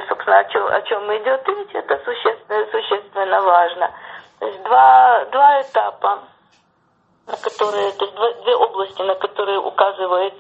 собственно, 0.08 0.40
о 0.40 0.44
чем, 0.46 0.68
о 0.68 0.82
чем 0.82 1.18
идет 1.18 1.48
речь, 1.48 1.74
это 1.74 1.98
существенно, 2.04 2.68
существенно 2.72 3.42
важно. 3.42 3.92
То 4.40 4.48
есть 4.48 4.64
два, 4.64 5.26
два 5.32 5.62
этапа, 5.62 6.20
на 7.28 7.38
которые, 7.38 7.92
то 7.94 8.06
есть 8.06 8.44
две 8.44 8.56
области, 8.56 9.02
на 9.02 9.16
которые 9.16 9.60
указывает 9.60 10.34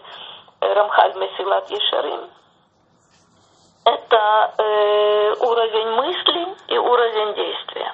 Рамхаль 0.59 1.15
Месилат 1.15 1.71
Ешарим– 1.71 2.29
это 3.85 4.53
э, 4.57 5.33
уровень 5.41 5.91
мысли 5.91 6.55
и 6.69 6.77
уровень 6.77 7.35
действия. 7.35 7.93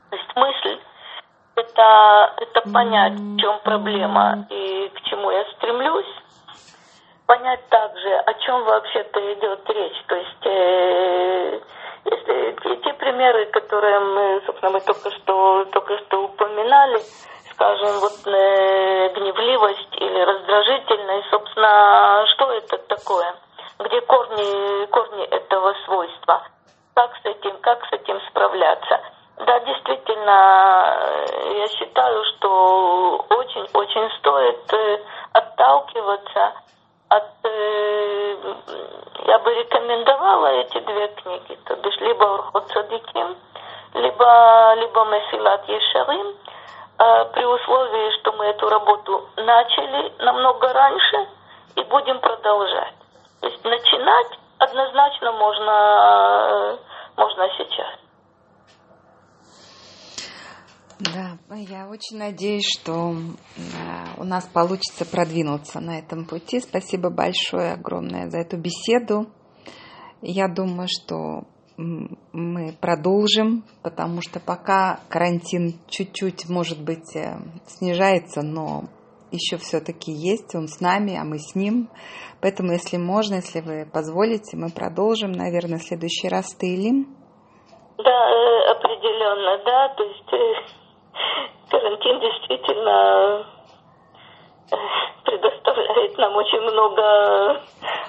есть 0.15 0.35
мысль 0.35 0.79
это, 1.55 2.33
это 2.37 2.61
понять, 2.71 3.13
в 3.13 3.37
чем 3.39 3.59
проблема 3.59 4.47
и 4.49 4.89
к 4.89 5.01
чему 5.03 5.31
я 5.31 5.43
стремлюсь. 5.55 6.13
Понять 7.25 7.67
также, 7.69 8.15
о 8.15 8.33
чем 8.33 8.63
вообще-то 8.63 9.33
идет 9.33 9.69
речь. 9.69 10.03
То 10.07 10.15
есть 10.15 10.45
э, 10.45 11.59
если 12.05 12.57
те, 12.63 12.75
те 12.77 12.93
примеры, 12.93 13.45
которые 13.47 13.99
мы, 13.99 14.41
собственно, 14.45 14.71
мы 14.71 14.81
только 14.81 15.11
что, 15.11 15.65
только 15.65 15.97
что 15.99 16.23
упоминали, 16.25 16.99
скажем, 17.51 17.99
вот 17.99 18.27
э, 18.27 19.13
гневливость 19.15 19.95
или 19.95 20.19
раздражительность, 20.19 21.29
собственно, 21.29 22.25
что 22.33 22.51
это 22.51 22.77
такое? 22.79 23.33
где 23.83 24.01
корни, 24.01 24.85
корни 24.87 25.23
этого 25.25 25.73
свойства. 25.85 26.43
Как 26.93 27.11
с 27.23 27.25
этим, 27.25 27.57
как 27.61 27.83
с 27.87 27.93
этим 27.93 28.19
справляться? 28.29 29.01
Да, 29.45 29.59
действительно, 29.59 30.97
я 31.57 31.67
считаю, 31.69 32.23
что 32.25 33.25
очень-очень 33.29 34.09
стоит 34.19 34.73
э, 34.73 34.99
отталкиваться 35.33 36.53
от... 37.09 37.23
Э, 37.43 38.35
я 39.25 39.39
бы 39.39 39.53
рекомендовала 39.55 40.47
эти 40.47 40.79
две 40.79 41.07
книги, 41.07 41.57
то 41.65 41.75
бишь 41.77 41.97
либо 42.01 42.23
Урхот 42.23 42.69
Садиким, 42.69 43.35
либо, 43.95 44.73
либо 44.75 45.05
Месилат 45.05 45.67
Ешарим, 45.67 46.35
э, 46.99 47.25
при 47.33 47.43
условии, 47.43 48.19
что 48.19 48.33
мы 48.33 48.45
эту 48.45 48.69
работу 48.69 49.27
начали 49.37 50.13
намного 50.19 50.71
раньше 50.71 51.27
и 51.77 51.83
будем 51.85 52.19
продолжать. 52.19 52.93
То 53.41 53.47
есть 53.47 53.63
начинать 53.65 54.37
однозначно 54.59 55.31
можно, 55.31 56.77
можно 57.17 57.49
сейчас. 57.57 58.00
Да, 61.03 61.39
я 61.55 61.89
очень 61.89 62.19
надеюсь, 62.19 62.67
что 62.79 63.15
у 64.17 64.23
нас 64.23 64.45
получится 64.45 65.03
продвинуться 65.03 65.79
на 65.79 65.97
этом 65.97 66.25
пути. 66.25 66.59
Спасибо 66.59 67.09
большое, 67.09 67.73
огромное 67.73 68.29
за 68.29 68.37
эту 68.39 68.57
беседу. 68.57 69.25
Я 70.21 70.47
думаю, 70.47 70.87
что 70.87 71.47
мы 71.77 72.73
продолжим, 72.79 73.63
потому 73.81 74.21
что 74.21 74.39
пока 74.39 74.99
карантин 75.09 75.79
чуть-чуть, 75.87 76.47
может 76.47 76.83
быть, 76.83 77.15
э, 77.15 77.39
снижается, 77.65 78.43
но 78.43 78.83
еще 79.31 79.57
все-таки 79.57 80.11
есть, 80.11 80.53
он 80.53 80.67
с 80.67 80.79
нами, 80.81 81.17
а 81.17 81.23
мы 81.23 81.39
с 81.39 81.55
ним. 81.55 81.89
Поэтому, 82.41 82.73
если 82.73 82.97
можно, 82.97 83.35
если 83.35 83.61
вы 83.61 83.89
позволите, 83.91 84.55
мы 84.55 84.69
продолжим, 84.69 85.31
наверное, 85.31 85.79
в 85.79 85.83
следующий 85.83 86.29
раз 86.29 86.53
Таилим. 86.53 87.15
Да, 87.97 88.29
э, 88.29 88.71
определенно, 88.71 89.63
да. 89.65 89.89
То 89.95 90.03
есть 90.03 90.33
э, 90.33 90.80
карантин 91.69 92.19
действительно 92.19 93.45
э, 94.71 94.75
предоставляет 95.25 96.17
нам 96.17 96.35
очень 96.35 96.61
много, 96.61 97.61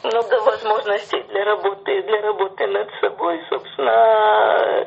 много 0.05 0.41
возможностей 0.45 1.23
для 1.23 1.45
работы, 1.45 2.03
для 2.03 2.21
работы 2.23 2.67
над 2.67 2.89
собой, 3.01 3.41
собственно. 3.49 4.87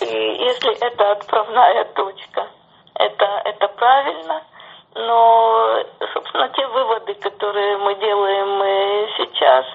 И 0.00 0.06
если 0.06 0.86
это 0.86 1.12
отправная 1.12 1.84
точка, 1.94 2.46
это, 2.94 3.42
это 3.44 3.68
правильно– 3.68 4.42
но, 4.94 5.84
собственно, 6.12 6.48
те 6.50 6.66
выводы, 6.68 7.14
которые 7.14 7.78
мы 7.78 7.94
делаем 7.96 9.10
сейчас, 9.16 9.66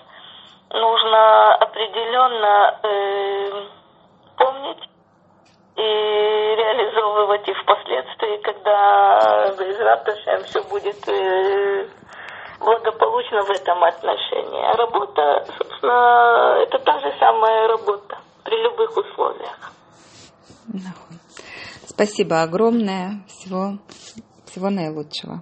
нужно 0.72 1.56
определенно 1.56 2.80
э, 2.84 3.52
помнить 4.38 4.90
и 5.80 6.56
реализовывать 6.56 7.48
их 7.48 7.58
впоследствии, 7.64 8.42
когда 8.44 9.56
без 9.58 9.80
Раташем 9.80 10.44
все 10.44 10.62
будет 10.64 11.08
э, 11.08 11.88
благополучно 12.60 13.44
в 13.44 13.50
этом 13.52 13.84
отношении. 13.84 14.62
А 14.62 14.76
работа, 14.76 15.46
собственно, 15.58 16.58
это 16.62 16.80
та 16.80 17.00
же 17.00 17.14
самая 17.20 17.68
работа 17.70 18.18
при 18.44 18.62
любых 18.62 18.98
условиях. 18.98 19.72
Спасибо 21.88 22.42
огромное. 22.42 23.24
Всего 23.28 23.78
всего 24.46 24.70
наилучшего. 24.70 25.42